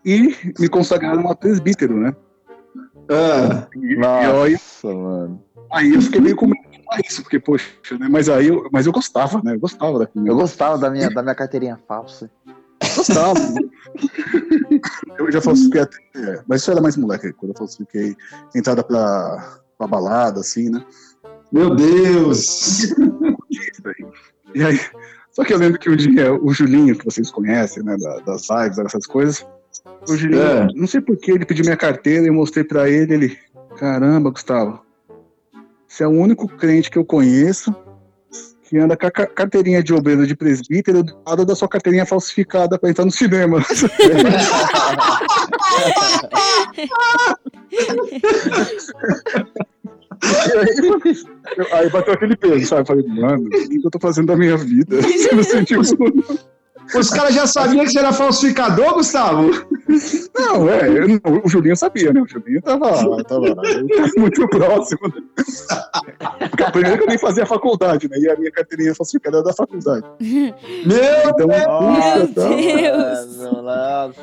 [0.05, 2.15] E me consagraram a presbítero, né?
[3.09, 5.44] Ah, E, Nossa, e aí, mano.
[5.71, 7.65] Aí eu fiquei meio com medo de falar isso, porque, poxa,
[7.99, 8.07] né?
[8.09, 9.55] Mas aí eu, mas eu gostava, né?
[9.55, 10.27] Eu gostava daquilo.
[10.27, 12.29] Eu gostava da minha, da minha carteirinha falsa.
[12.95, 13.39] gostava.
[15.17, 15.97] eu já falsifiquei até.
[16.15, 18.15] é, Mas isso era mais moleque, quando eu falsifiquei
[18.55, 20.83] entrada pra, pra balada, assim, né?
[21.51, 22.93] meu Deus!
[24.53, 24.79] E aí,
[25.31, 28.47] só que eu lembro que um dia o Julinho, que vocês conhecem, né, da- das
[28.49, 29.45] lives, essas coisas,
[30.09, 30.67] o Julinho, É.
[30.75, 33.37] não sei por que, ele pediu minha carteira e eu mostrei pra ele, ele,
[33.77, 34.81] caramba, Gustavo,
[35.95, 37.73] você é o único crente que eu conheço
[38.67, 42.05] que anda com a ca- carteirinha de obreiro de presbítero do lado da sua carteirinha
[42.05, 43.63] falsificada pra entrar no cinema.
[50.21, 52.81] E aí, aí bateu aquele peso, sabe?
[52.81, 54.99] Eu falei, mano, o que que eu tô fazendo da minha vida?
[55.01, 55.95] Você não sentiu isso?
[56.93, 59.49] Os caras já sabiam que você era falsificador, Gustavo?
[60.37, 62.21] Não, é, eu não- o Julinho sabia, né?
[62.21, 62.89] O Julinho tava,
[63.23, 64.99] tava, ele tava muito próximo.
[65.07, 65.21] né?
[66.49, 68.17] Porque primeiro que eu nem fazia faculdade, né?
[68.19, 70.05] E a minha carteirinha falsificada era da faculdade.
[70.19, 72.49] Meu Então, Nossa, tá.
[72.49, 73.37] Deus.
[73.63, 74.15] nossa.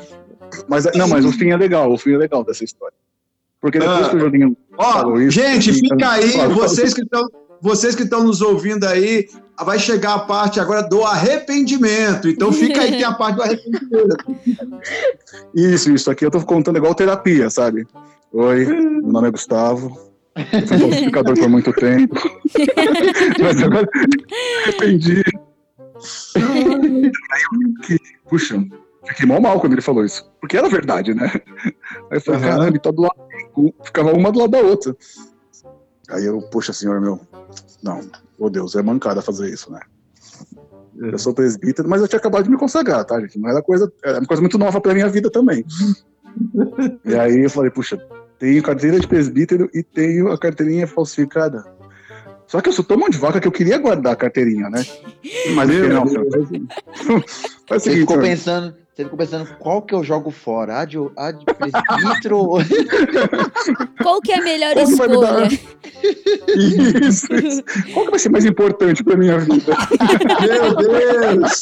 [0.67, 2.95] Mas, não, mas o fim é legal, o fim é legal dessa história.
[3.59, 4.09] Porque depois Ah.
[4.09, 7.25] que o Julinho Ó, falou isso, gente, fica aí, vocês que estão
[7.63, 9.25] vocês que estão nos ouvindo aí,
[9.63, 12.27] vai chegar a parte agora do arrependimento.
[12.27, 14.17] Então fica aí tem a parte do arrependimento.
[15.55, 17.87] Isso, isso aqui eu tô contando igual terapia, sabe?
[18.33, 19.97] Oi, meu nome é Gustavo.
[20.35, 22.15] Eu fui falsificador por muito tempo.
[23.39, 23.87] Mas agora
[24.63, 25.23] arrependi.
[26.35, 28.61] Aí eu fiquei, puxa,
[29.05, 30.29] fiquei mal mal quando ele falou isso.
[30.41, 31.31] Porque era verdade, né?
[32.11, 32.49] Aí eu falei, Aham.
[32.49, 33.15] caramba, ele tá do lado.
[33.83, 34.93] Ficava uma do lado da outra.
[36.09, 37.19] Aí eu, poxa, senhor, meu.
[37.81, 38.01] Não,
[38.37, 39.79] ô Deus, é mancada fazer isso, né?
[40.95, 43.39] Eu sou presbítero, mas eu tinha acabado de me consagrar, tá, gente?
[43.39, 43.91] Não era coisa.
[44.03, 45.65] Era uma coisa muito nova pra minha vida também.
[47.05, 47.97] e aí eu falei, puxa,
[48.37, 51.63] tenho carteira de presbítero e tenho a carteirinha falsificada.
[52.47, 54.85] Só que eu sou tão mão de vaca que eu queria guardar a carteirinha, né?
[55.55, 56.27] Mas eu não, senhor,
[57.67, 60.79] faz o Você seguinte, ficou pensando, você ficou pensando qual que eu jogo fora?
[60.79, 62.49] A de, a de presbítero.
[64.03, 65.51] Qual que é a melhor Qual que vai me dar?
[65.51, 65.73] escolha?
[67.07, 67.63] Isso, isso.
[67.91, 69.73] Qual que vai ser mais importante pra minha vida?
[70.41, 71.61] Meu Deus!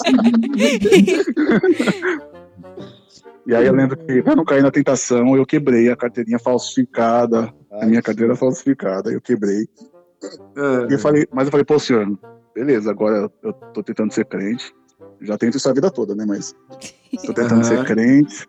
[3.46, 7.54] E aí eu lembro que, pra não cair na tentação, eu quebrei a carteirinha falsificada,
[7.72, 9.68] a minha carteira falsificada, eu quebrei.
[10.90, 12.08] E eu falei, mas eu falei, pô, senhor,
[12.54, 14.74] beleza, agora eu tô tentando ser crente.
[15.22, 16.26] Já tento isso a vida toda, né?
[16.28, 16.56] Mas
[17.26, 18.48] tô tentando ser crente.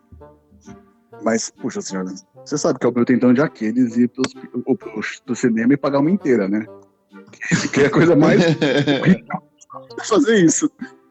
[1.22, 2.04] Mas, puxa, senhor,
[2.44, 4.34] você sabe que é o meu tentão de Aquiles ir pros,
[4.66, 6.66] o- pro, pro cinema e pagar uma inteira, né?
[7.72, 8.40] Que, é a coisa mais
[10.08, 10.70] fazer isso.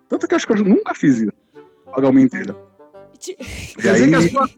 [0.10, 1.32] Tanto que eu acho que eu nunca fiz isso.
[1.94, 2.56] Pagar uma inteira.
[3.28, 3.36] E
[3.82, 4.50] Quer dizer que a aí, sua-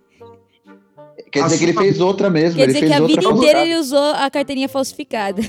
[1.32, 2.56] Quer dizer A que ele sua- fez outra mesmo.
[2.58, 3.38] Quer ele dizer fez que a vida falsificada.
[3.40, 5.42] inteira ele usou a carteirinha falsificada.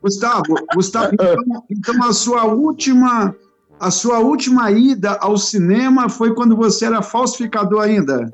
[0.00, 1.36] Gustavo, Gustavo, então,
[1.70, 3.34] então a sua última
[3.80, 8.30] a sua última ida ao cinema foi quando você era falsificador ainda?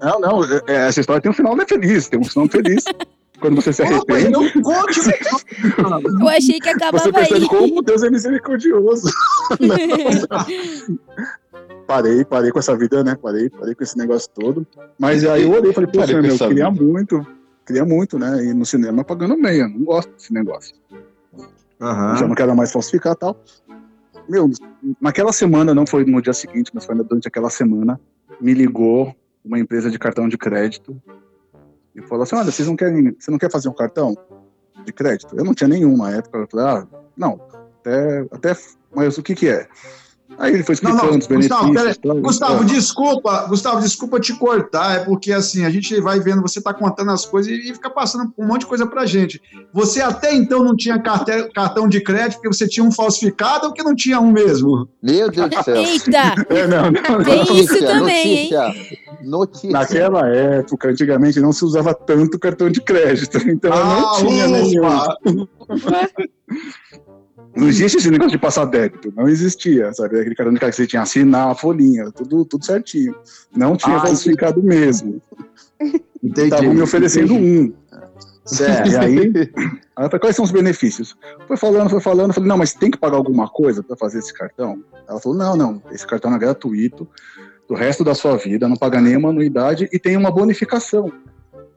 [0.00, 2.84] Não, não, é- essa história tem um final feliz, tem um final feliz.
[3.40, 4.98] Quando você se arrepende, então conte
[6.20, 7.48] Eu achei que acabava você percebe aí.
[7.48, 9.08] como Deus é misericordioso.
[9.60, 11.26] Não.
[11.86, 13.14] Parei, parei com essa vida, né?
[13.14, 14.66] Parei, parei com esse negócio todo.
[14.98, 16.70] Mas aí eu olhei e falei, com meu, eu queria vida.
[16.84, 17.26] muito,
[17.64, 18.44] queria muito, né?
[18.44, 20.74] Ir no cinema pagando meia, não gosto desse negócio.
[21.80, 23.40] Já não quero mais falsificar e tal.
[24.28, 24.50] Meu,
[25.00, 27.98] naquela semana, não foi no dia seguinte, mas foi durante aquela semana,
[28.40, 29.14] me ligou
[29.44, 31.00] uma empresa de cartão de crédito
[31.94, 34.16] e falou assim: olha, vocês não querem, você não quer fazer um cartão
[34.84, 35.34] de crédito?
[35.36, 36.38] Eu não tinha nenhum na época.
[36.38, 37.40] Eu falei, ah, não,
[37.80, 38.56] até, até
[38.94, 39.68] mas o que que é?
[40.36, 41.96] Aí ele foi Não, explicando não, os Gustavo, benefícios.
[41.98, 42.20] pera- tal.
[42.22, 46.74] Gustavo, desculpa, Gustavo, desculpa te cortar, é porque assim, a gente vai vendo, você tá
[46.74, 49.40] contando as coisas e fica passando um monte de coisa pra gente.
[49.72, 53.72] Você até então não tinha carte- cartão de crédito porque você tinha um falsificado ou
[53.72, 54.86] que não tinha um mesmo?
[55.02, 55.76] Meu Deus do céu.
[55.76, 56.34] Eita!
[56.50, 57.56] É, não, não, Tem não.
[57.56, 58.50] isso também, hein?
[58.50, 59.70] notícia, Notícia.
[59.70, 64.82] Naquela época, antigamente, não se usava tanto cartão de crédito, então eu não tinha nenhum.
[67.58, 67.60] Ah!
[67.60, 70.20] Não existe esse negócio de passar débito, não existia, sabe?
[70.20, 73.14] Aquele cartão de crédito que você tinha que assinar a folhinha, tudo, tudo certinho.
[73.54, 75.20] Não tinha Ah, falsificado mesmo.
[76.22, 76.48] Entendi.
[76.48, 77.72] Estavam me oferecendo um.
[78.44, 78.88] Certo.
[78.88, 81.14] E aí, aí eu falei, quais são os benefícios?
[81.46, 84.20] Foi falando, foi falando, eu falei, não, mas tem que pagar alguma coisa para fazer
[84.20, 84.82] esse cartão?
[85.06, 87.06] Ela falou, não, não, esse cartão é gratuito,
[87.68, 91.12] do resto da sua vida, não paga nenhuma anuidade e tem uma bonificação,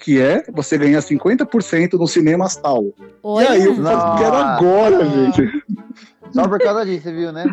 [0.01, 2.85] que é você ganhar 50% no cinema tal.
[3.23, 3.45] Olha.
[3.45, 4.17] E aí eu Nossa.
[4.17, 5.63] quero agora, gente.
[6.31, 7.45] Só por causa disso, você viu, né?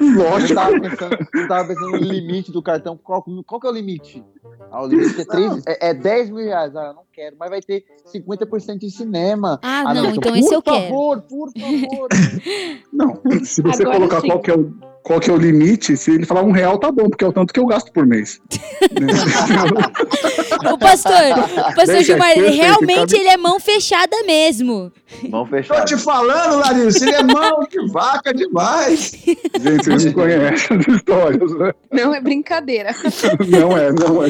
[0.00, 0.52] Lógico.
[0.52, 2.96] Eu tava pensando, eu tava pensando no limite do cartão.
[2.96, 4.24] Qual, qual que é o limite?
[4.70, 6.74] Ah, o limite é, três, é, é 10 mil reais.
[6.74, 9.60] Ah, eu não quero, mas vai ter 50% de cinema.
[9.62, 10.82] Ah, não, então por esse eu quero.
[10.82, 12.08] favor, por favor.
[12.92, 14.28] Não, se você Agora colocar sim.
[14.28, 16.90] qual que, é o, qual que é o limite, se ele falar um real, tá
[16.92, 18.40] bom, porque é o tanto que eu gasto por mês.
[20.72, 24.92] O pastor, o pastor Deixa Gilmar, realmente cabe- ele é mão fechada mesmo.
[25.28, 25.84] Mão Tô fechada.
[25.84, 29.12] te falando, Larissa, ele é mão de vaca demais.
[29.60, 31.72] Gente, vocês não conhecem as histórias, né?
[31.90, 32.94] Não é brincadeira.
[33.48, 34.28] Não é, não é.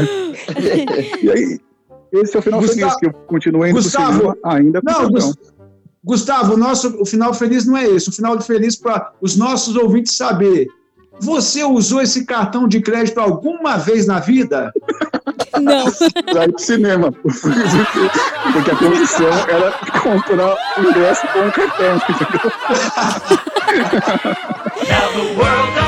[1.22, 1.58] E aí,
[2.12, 5.32] esse é o final Gustavo- feliz, que eu continuo indo Gustavo, ainda com Não, cartão.
[6.04, 8.08] Gus- Gustavo, o, nosso, o final feliz não é esse.
[8.08, 10.66] O final feliz para os nossos ouvintes saber.
[11.20, 14.72] Você usou esse cartão de crédito alguma vez na vida?
[15.60, 15.86] Não.
[15.86, 17.12] Ir pro cinema.
[17.22, 22.00] Porque a condição era comprar o ingresso com o cartão.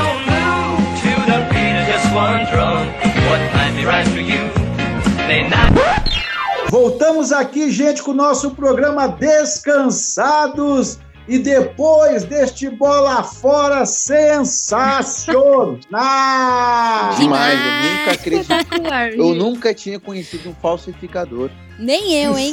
[6.75, 10.99] Voltamos aqui, gente, com o nosso programa Descansados.
[11.25, 15.79] E depois deste bola fora sensacional!
[17.17, 18.41] Demais, eu nunca acredito.
[18.41, 19.13] Espetacular.
[19.13, 21.49] Eu nunca tinha conhecido um falsificador.
[21.79, 22.51] Nem eu, hein?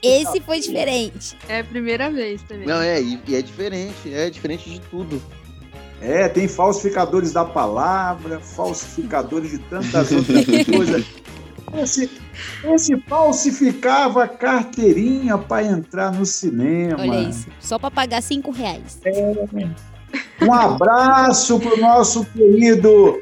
[0.00, 1.36] Esse foi diferente.
[1.48, 2.68] É a primeira vez também.
[2.68, 5.20] Não, é, e, e é diferente, é diferente de tudo.
[6.00, 11.23] É, tem falsificadores da palavra, falsificadores de tantas outras coisas.
[11.76, 12.10] Esse,
[12.64, 17.00] esse falsificava carteirinha para entrar no cinema.
[17.00, 17.46] Olha isso.
[17.60, 19.00] Só pra pagar cinco reais.
[20.40, 23.20] Um abraço pro nosso querido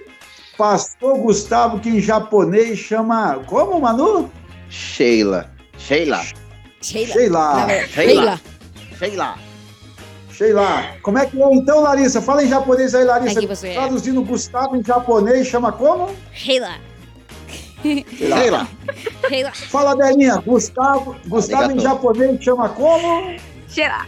[0.57, 3.41] pastor Gustavo, que em japonês chama.
[3.47, 4.31] Como, Manu?
[4.69, 5.51] Sheila.
[5.79, 6.23] Sheila.
[6.81, 7.67] Sheila.
[7.89, 8.41] Sheila.
[8.99, 9.35] Sheila.
[10.31, 10.97] Sheila.
[11.03, 12.21] Como é que é então, Larissa?
[12.21, 13.39] Fala em japonês aí, Larissa.
[13.39, 13.75] Aqui você é.
[13.75, 16.11] Traduzindo Gustavo em japonês, chama como?
[16.33, 16.75] Sheila.
[17.83, 18.69] Sheila.
[19.29, 19.53] Sheila.
[19.53, 20.37] Fala, Belinha.
[20.47, 21.83] Gustavo, Gustavo em Arigato.
[21.83, 23.37] japonês chama como?
[23.69, 24.07] Cheira.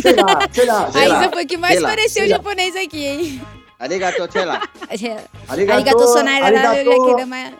[0.00, 0.48] Sheila.
[0.52, 0.86] Sheila.
[0.86, 1.16] A Sheila.
[1.20, 3.42] Isa foi o que mais pareceu japonês aqui, hein?
[3.78, 4.60] Arigato, Sheila.
[5.48, 7.54] Arigato sonara Arigato, mais.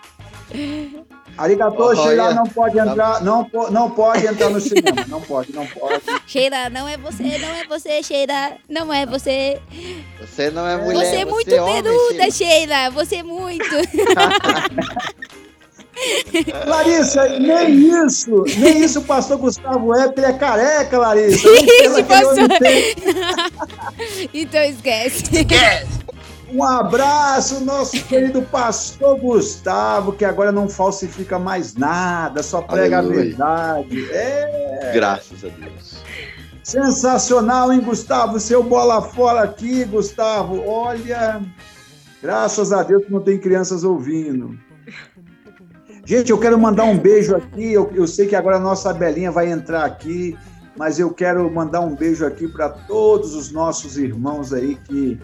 [1.36, 2.00] Arigato Olha.
[2.02, 5.04] Sheila não pode entrar, não, po- não pode entrar no cinema.
[5.08, 6.02] Não pode, não pode.
[6.26, 8.52] Sheila, não é você, não é você, Sheila.
[8.68, 9.60] Não é você.
[10.20, 12.32] Você não é mulher, você é muito é homem, peluda, Sheila.
[12.32, 12.90] Sheila.
[12.90, 13.64] Você é muito.
[16.66, 17.72] Larissa, nem
[18.04, 21.48] isso, nem isso o pastor Gustavo é, porque ele é careca, Larissa.
[21.54, 22.48] Isso, pastor.
[24.34, 25.24] então esquece.
[26.54, 33.20] Um abraço, nosso querido pastor Gustavo, que agora não falsifica mais nada, só prega Aleluia.
[33.20, 34.12] a verdade.
[34.12, 35.96] É Graças a Deus.
[36.62, 38.38] sensacional, hein, Gustavo?
[38.38, 40.64] Seu bola fora aqui, Gustavo.
[40.64, 41.42] Olha,
[42.22, 44.56] graças a Deus que não tem crianças ouvindo.
[46.06, 47.72] Gente, eu quero mandar um beijo aqui.
[47.72, 50.36] Eu, eu sei que agora a nossa Belinha vai entrar aqui,
[50.76, 55.18] mas eu quero mandar um beijo aqui para todos os nossos irmãos aí que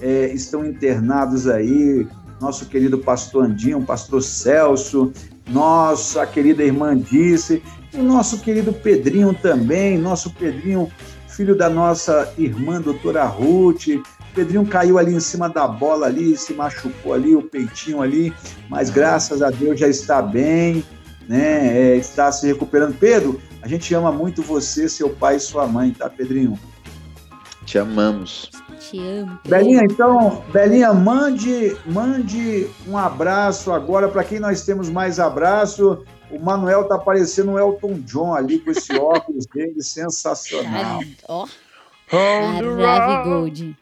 [0.00, 2.06] é, estão internados aí.
[2.40, 5.10] Nosso querido pastor Andinho, pastor Celso,
[5.48, 7.62] nossa querida irmã Dice,
[7.94, 10.90] e nosso querido Pedrinho também, nosso Pedrinho,
[11.28, 13.86] filho da nossa irmã doutora Ruth.
[14.34, 18.34] Pedrinho caiu ali em cima da bola ali, se machucou ali, o peitinho ali,
[18.68, 20.84] mas graças a Deus já está bem,
[21.26, 21.74] né?
[21.74, 22.94] É, está se recuperando.
[22.98, 26.58] Pedro, a gente ama muito você, seu pai e sua mãe, tá, Pedrinho?
[27.66, 28.50] Te amamos.
[28.78, 29.38] Te amo.
[29.44, 36.04] Belinha, então, Belinha, mande, mande um abraço agora para quem nós temos mais abraço.
[36.30, 41.00] O Manuel tá parecendo um Elton John ali com esse óculos dele, sensacional.
[41.28, 41.46] Ó.
[42.78, 43.76] Maravigold.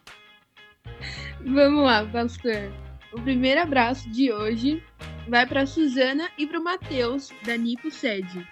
[1.45, 2.73] Vamos lá, pastor.
[3.13, 4.83] O primeiro abraço de hoje
[5.29, 8.47] vai para Suzana e para o Matheus, da Nipo Sede.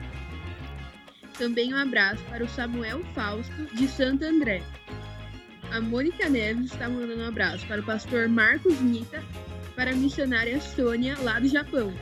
[1.39, 4.63] Também um abraço para o Samuel Fausto, de Santo André.
[5.73, 9.23] A Mônica Neves está mandando um abraço para o pastor Marcos Nita,
[9.75, 11.93] para a missionária Sônia, lá do Japão.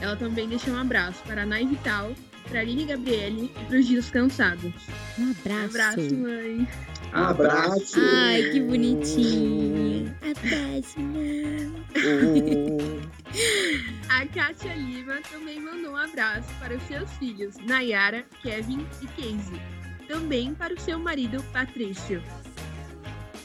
[0.00, 2.12] Ela também deixou um abraço para a Nai Vital,
[2.48, 4.72] para a Aline Gabriele e para os Dias Cansados.
[5.18, 5.64] Um Um abraço.
[6.00, 6.68] abraço, mãe.
[7.14, 8.00] Um abraço.
[8.00, 10.16] Ai, que bonitinho.
[10.22, 11.82] Abraço, não.
[14.08, 19.60] A Kátia Lima também mandou um abraço para os seus filhos, Nayara, Kevin e Casey.
[20.12, 22.22] Também para o seu marido, Patrício.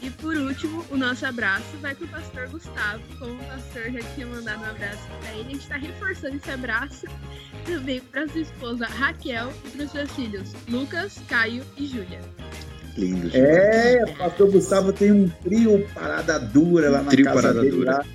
[0.03, 3.01] E por último, o nosso abraço vai pro pastor Gustavo.
[3.18, 6.51] Como o pastor já tinha mandado um abraço pra ele, a gente tá reforçando esse
[6.51, 7.07] abraço
[7.65, 12.20] também pra sua esposa Raquel e pros seus filhos Lucas, Caio e Júlia.
[12.97, 13.38] Lindo, gente.
[13.38, 17.78] É, o pastor Gustavo tem um trio parada dura lá na Trio casa parada dele.
[17.78, 17.91] dura.
[17.91, 18.05] Lá.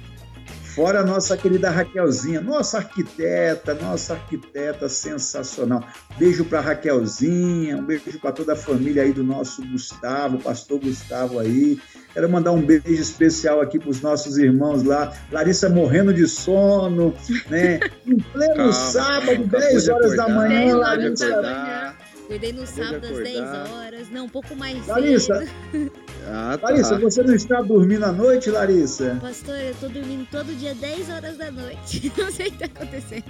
[0.74, 5.84] Fora a nossa querida Raquelzinha, nossa arquiteta, nossa arquiteta sensacional.
[6.18, 11.38] Beijo para Raquelzinha, um beijo para toda a família aí do nosso Gustavo, pastor Gustavo
[11.38, 11.78] aí.
[12.14, 15.12] Quero mandar um beijo especial aqui para os nossos irmãos lá.
[15.30, 17.14] Larissa morrendo de sono,
[17.50, 17.78] né?
[18.06, 21.91] Em pleno Calma, sábado, acabou 10 de horas da acordar, manhã, dez horas Larissa.
[22.32, 23.70] Acordei no sábado às 10 acordar.
[23.72, 24.10] horas.
[24.10, 25.92] Não, um pouco mais Larissa, cedo.
[26.26, 26.68] Ah, tá.
[26.70, 29.18] Larissa, você não está dormindo à noite, Larissa?
[29.20, 32.10] Pastor, eu tô dormindo todo dia 10 horas da noite.
[32.16, 33.24] Não sei o que tá acontecendo.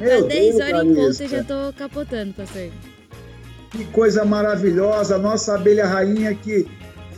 [0.00, 2.70] Meu Às 10 Deus, horas em ponto eu já tô capotando, pastor.
[3.70, 6.66] Que coisa maravilhosa, a nossa abelha rainha que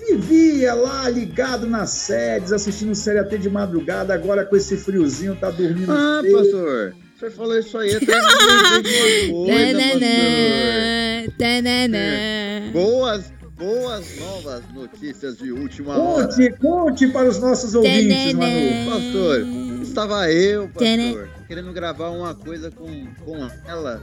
[0.09, 5.51] vivia lá ligado nas séries, assistindo série até de madrugada, agora com esse friozinho tá
[5.51, 6.37] dormindo Ah, cedo.
[6.39, 6.95] pastor.
[7.19, 9.47] Senhor falou isso aí, até coisa, pastor.
[9.49, 12.71] Tananã, tananã.
[12.73, 16.29] Boas, boas novas notícias de última hora.
[16.29, 18.91] Conte, conte para os nossos ouvintes, Manu.
[18.91, 19.47] Pastor,
[19.83, 24.01] estava eu, pastor, querendo gravar uma coisa com, com ela.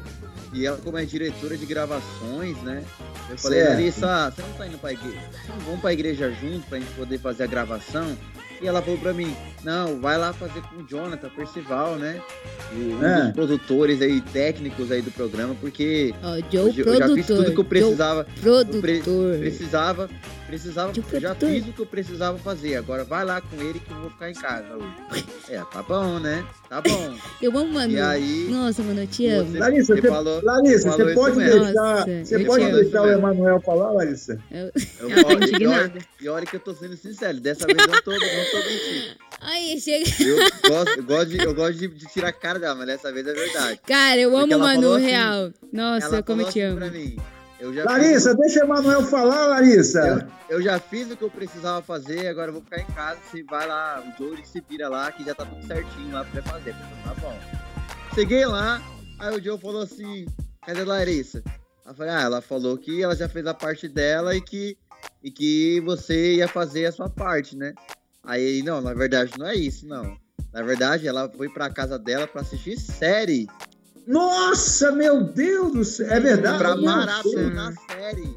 [0.54, 2.84] E ela, como é diretora de gravações, né?
[3.30, 3.64] Eu falei.
[3.64, 5.22] Larissa, você não tá indo pra igreja?
[5.48, 8.18] Não, vamos pra igreja junto pra gente poder fazer a gravação?
[8.62, 12.22] E ela falou pra mim, não, vai lá fazer com o Jonathan Percival, né?
[12.74, 13.24] Um É.
[13.24, 17.44] dos produtores aí, técnicos aí do programa, porque Ó, eu, Joe eu já fiz tudo
[17.54, 17.66] que eu produtor.
[17.66, 18.28] precisava.
[18.42, 19.38] Joe eu pre- produtor.
[19.40, 20.10] precisava,
[20.48, 21.50] precisava, Joe eu já produtor.
[21.50, 22.76] fiz o que eu precisava fazer.
[22.78, 25.26] Agora vai lá com ele que eu vou ficar em casa hoje.
[25.50, 26.44] É, tá bom, né?
[26.68, 27.14] Tá bom.
[27.42, 27.92] Eu amo, mano.
[27.94, 29.52] E aí, Nossa, mano, eu te amo.
[29.52, 33.10] você- Larissa, Você falou- Larissa, você falou pode deixar, Nossa, você eu pode deixar o
[33.12, 34.40] Emanuel falar, Larissa?
[34.50, 36.00] eu, Ela tá olha, e, olha, indignada.
[36.22, 38.12] e olha que eu tô sendo sincero, dessa vez eu não tô,
[38.46, 39.16] não tô mentindo.
[39.42, 40.06] Ai, chega.
[40.24, 43.12] Eu gosto, eu gosto, de, eu gosto de, de tirar a cara dela, mas dessa
[43.12, 43.80] vez é verdade.
[43.86, 45.52] Cara, eu Porque amo o Manu assim, real.
[45.72, 46.78] Nossa, Ela como eu te assim amo.
[46.78, 47.18] pra mim.
[47.60, 50.28] Eu já Larissa, deixa o Emanuel falar, Larissa.
[50.50, 53.20] Eu já fiz o que eu precisava fazer, agora eu vou ficar em casa.
[53.32, 56.42] Você vai lá, o Joey se vira lá, que já tá tudo certinho lá pra
[56.44, 56.72] fazer.
[56.72, 57.40] Eu tá bom.
[58.14, 58.82] Cheguei lá,
[59.20, 60.26] aí o Joe falou assim:
[60.66, 61.42] cadê a Larissa?
[61.48, 64.78] Aí eu falei, ah, ela falou que ela já fez a parte dela e que,
[65.24, 67.74] e que você ia fazer a sua parte, né?
[68.26, 70.18] Aí ele, não, na verdade não é isso, não.
[70.54, 73.48] Na verdade, ela foi pra casa dela pra assistir série.
[74.08, 76.08] Nossa, meu Deus do céu.
[76.10, 76.58] É verdade.
[76.58, 78.34] Pra maratonar série.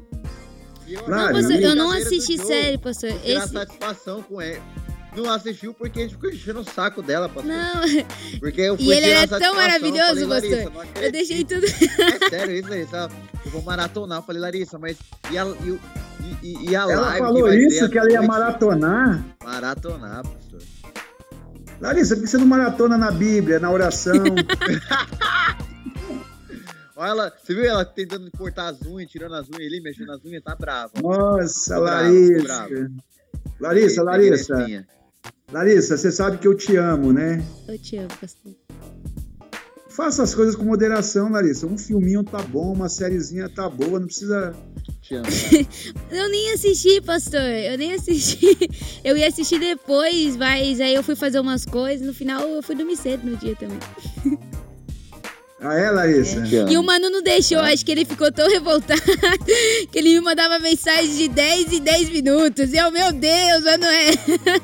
[0.87, 3.11] Eu Claro, achei Pastor, eu não assisti série, pastor.
[3.19, 3.53] tirar Esse...
[3.53, 4.61] satisfação com ele.
[5.15, 7.45] Não assistiu porque a gente ficou enchendo o saco dela, pastor.
[7.51, 7.81] Não,
[8.39, 10.85] Porque eu fui e ele era tão maravilhoso, falei, pastor.
[10.95, 11.65] não Eu deixei tudo.
[11.65, 13.09] É sério isso, Larissa?
[13.45, 14.19] Eu vou maratonar.
[14.19, 14.97] Eu falei, Larissa, mas
[15.31, 15.79] e a, e, o-
[16.43, 18.27] e- e- a Ela live que falou isso, à que ela ia noite?
[18.27, 19.25] maratonar.
[19.43, 20.59] Maratonar, pastor.
[21.81, 24.13] Larissa, por que você não maratona na Bíblia, na oração?
[26.95, 30.23] Olha ela, você viu ela tentando cortar as unhas, tirando as unhas ali, mexendo nas
[30.25, 30.43] unhas?
[30.43, 30.91] Tá brava.
[31.01, 32.43] Nossa, tô Larissa.
[32.43, 32.73] bravo.
[33.61, 34.67] Larissa, Larissa.
[35.51, 37.41] Larissa, você sabe que eu te amo, né?
[37.67, 38.53] Eu te amo, pastor.
[39.99, 41.67] Faça as coisas com moderação, Larissa.
[41.67, 44.55] Um filminho tá bom, uma sériezinha tá boa, não precisa.
[46.09, 47.41] Eu nem assisti, pastor.
[47.41, 48.57] Eu nem assisti.
[49.03, 52.07] Eu ia assistir depois, mas aí eu fui fazer umas coisas.
[52.07, 53.77] No final, eu fui dormir cedo no dia também.
[55.61, 56.37] Ah, é, Larissa?
[56.39, 56.69] Amo.
[56.71, 59.01] E o Manu não deixou, acho que ele ficou tão revoltado
[59.91, 62.71] que ele me mandava mensagem de 10 em 10 minutos.
[62.73, 64.09] E eu, meu Deus, Manu é.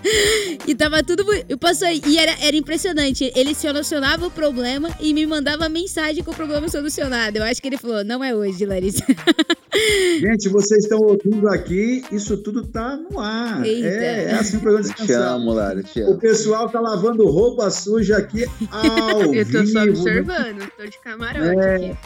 [0.68, 1.24] E tava tudo.
[1.26, 3.32] bu- E, passou, e era, era impressionante.
[3.36, 7.38] Ele solucionava o problema e me mandava mensagem com o problema solucionado.
[7.40, 9.04] Eu acho que ele falou: não é hoje, Larissa.
[10.22, 13.66] Gente, vocês estão ouvindo aqui, isso tudo tá no ar.
[13.66, 13.88] Eita.
[13.88, 16.18] É, é assim o programa Eu te amo, Lara, eu te O amo.
[16.20, 20.00] pessoal tá lavando roupa suja aqui ao Eu tô só vivo.
[20.02, 21.76] observando, tô de camarote É.
[21.76, 21.98] aqui.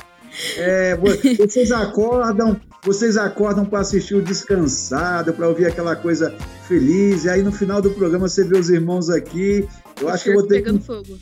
[0.58, 1.08] É, vo-
[1.48, 6.36] vocês acordam, vocês acordam para assistir o descansado, para ouvir aquela coisa
[6.68, 7.26] feliz.
[7.26, 9.68] E aí no final do programa você vê os irmãos aqui.
[10.00, 11.18] Eu O acho que eu vou ter pegando que, fogo.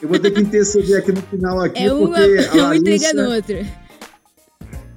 [0.00, 2.20] eu vou ter que interceder aqui no final aqui, É um, porque
[2.60, 3.66] a um entregando o Larissa, outro.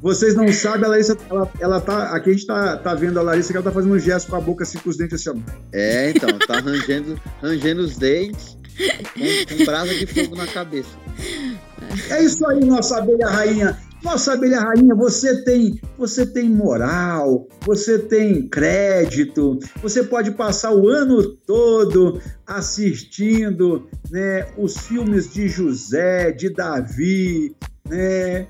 [0.01, 3.23] vocês não sabem, a Larissa, ela, ela tá, aqui a gente tá, tá vendo a
[3.23, 5.37] Larissa que ela tá fazendo um gesto com a boca assim com os dentes assim,
[5.39, 5.51] ó.
[5.73, 8.55] É, então, tá rangendo, rangendo os dentes
[9.15, 10.89] com, com brasa de fogo na cabeça.
[12.09, 13.77] É isso aí, nossa abelha rainha.
[14.03, 20.87] Nossa abelha rainha, você tem, você tem moral, você tem crédito, você pode passar o
[20.87, 27.55] ano todo assistindo, né, os filmes de José, de Davi,
[27.89, 28.47] né?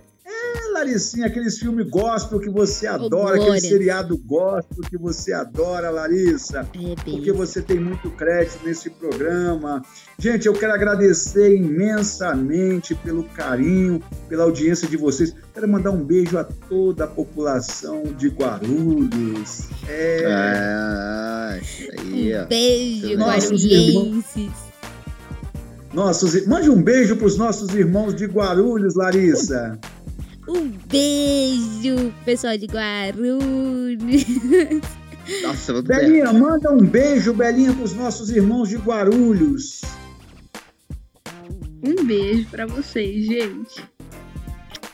[0.86, 6.60] É, Laricinha, aqueles filmes gospel que você adora, aquele seriado gospel que você adora, Larissa.
[6.60, 9.82] É, Porque você tem muito crédito nesse programa.
[10.20, 15.36] Gente, eu quero agradecer imensamente pelo carinho, pela audiência de vocês.
[15.54, 19.68] Quero mandar um beijo a toda a população de Guarulhos.
[19.88, 21.60] É, Ah,
[22.00, 22.36] aí.
[22.38, 24.52] Um beijo, Nossos guarulhenses.
[25.94, 29.80] nossos, mande um beijo para os nossos irmãos de Guarulhos, Larissa.
[30.48, 34.26] Um beijo, pessoal de Guarulhos.
[35.42, 39.82] Nossa, Belinha, manda um beijo, Belinha, para os nossos irmãos de Guarulhos.
[41.84, 43.84] Um beijo pra vocês, gente.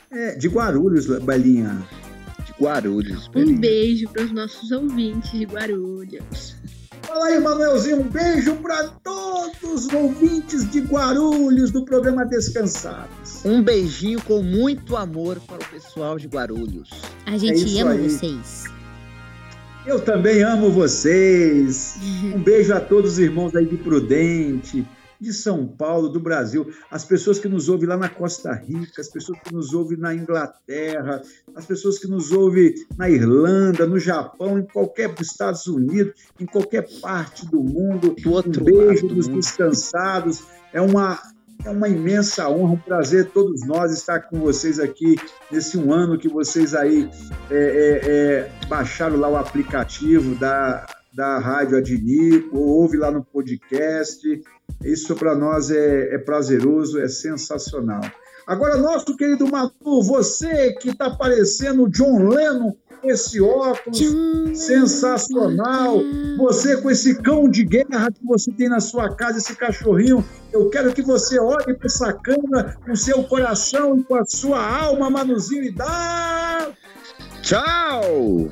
[0.09, 1.85] É, de Guarulhos, Belinha.
[2.45, 3.59] de Guarulhos, Um Belinha.
[3.59, 6.55] beijo pros nossos ouvintes de Guarulhos.
[7.11, 13.43] Fala aí, Manuelzinho, um beijo para todos os ouvintes de Guarulhos do programa Descansados.
[13.43, 16.89] Um beijinho com muito amor para o pessoal de Guarulhos.
[17.25, 18.09] A gente isso ama aí.
[18.09, 18.63] vocês.
[19.85, 21.99] Eu também amo vocês.
[22.33, 24.87] Um beijo a todos os irmãos aí de Prudente,
[25.21, 29.07] de São Paulo, do Brasil, as pessoas que nos ouvem lá na Costa Rica, as
[29.07, 31.21] pessoas que nos ouvem na Inglaterra,
[31.55, 36.87] as pessoas que nos ouvem na Irlanda, no Japão, em qualquer Estados Unidos, em qualquer
[36.99, 38.15] parte do mundo.
[38.15, 39.39] Do um beijo dos mundo.
[39.39, 40.43] descansados.
[40.73, 41.19] É uma
[41.63, 45.15] é uma imensa honra, um prazer todos nós estar com vocês aqui
[45.51, 47.07] nesse um ano que vocês aí
[47.51, 53.23] é, é, é, baixaram lá o aplicativo da, da Rádio Adnico, ou ouve lá no
[53.23, 54.41] podcast.
[54.83, 58.01] Isso para nós é, é prazeroso, é sensacional.
[58.47, 62.73] Agora, nosso querido Matu, você que está parecendo o John Lennon,
[63.03, 63.99] esse óculos
[64.53, 65.99] sensacional,
[66.37, 70.69] você com esse cão de guerra que você tem na sua casa, esse cachorrinho, eu
[70.69, 75.09] quero que você olhe para essa câmera com seu coração e com a sua alma,
[75.09, 76.69] Manuzinho, e dá...
[77.41, 78.49] Tchau!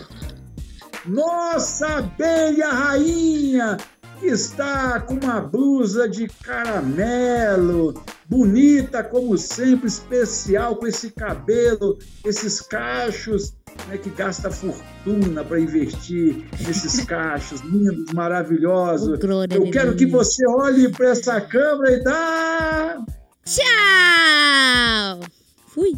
[1.06, 3.78] Nossa abelha rainha
[4.20, 12.60] que está com uma blusa de caramelo, bonita como sempre, especial com esse cabelo, esses
[12.60, 13.54] cachos,
[13.88, 19.18] né, que gasta fortuna para investir nesses cachos lindos, maravilhosos.
[19.20, 23.06] Glória Eu quero que você olhe para essa câmera e dá
[23.46, 25.28] Tchau!
[25.68, 25.94] Fui.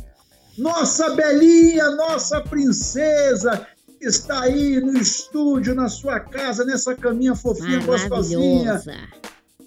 [0.58, 3.68] Nossa Belinha, nossa princesa,
[4.02, 8.82] está aí no estúdio, na sua casa, nessa caminha fofinha, gostosinha.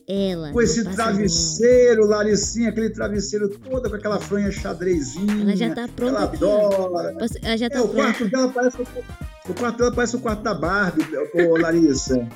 [0.07, 0.53] Ela.
[0.53, 5.41] com esse travesseiro, Laricinha, aquele travesseiro todo com aquela franha xadrezinha.
[5.41, 7.15] Ela já tá pronta Ela aqui, adora.
[7.19, 8.03] Posso- Ela já tá É, o pronta.
[8.03, 8.87] quarto dela parece o,
[9.51, 12.29] o quarto dela parece o quarto da Barbie, ô Larissa.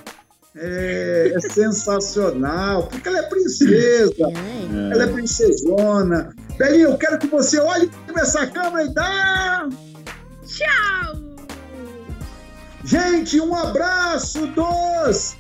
[0.57, 4.15] É, é sensacional, porque ela é princesa.
[4.19, 4.93] Ela é.
[4.95, 6.35] Ela é princesona.
[6.57, 9.69] Belinha, eu quero que você olhe para essa câmera e dá.
[10.47, 11.28] Tchau!
[12.85, 15.37] Gente, um abraço dos.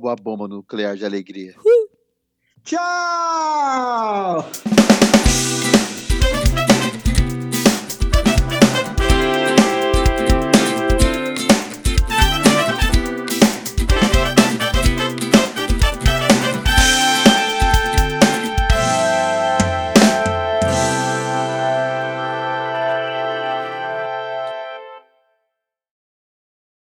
[0.00, 1.54] Olha a bomba nuclear de alegria.
[2.64, 2.80] Tchau!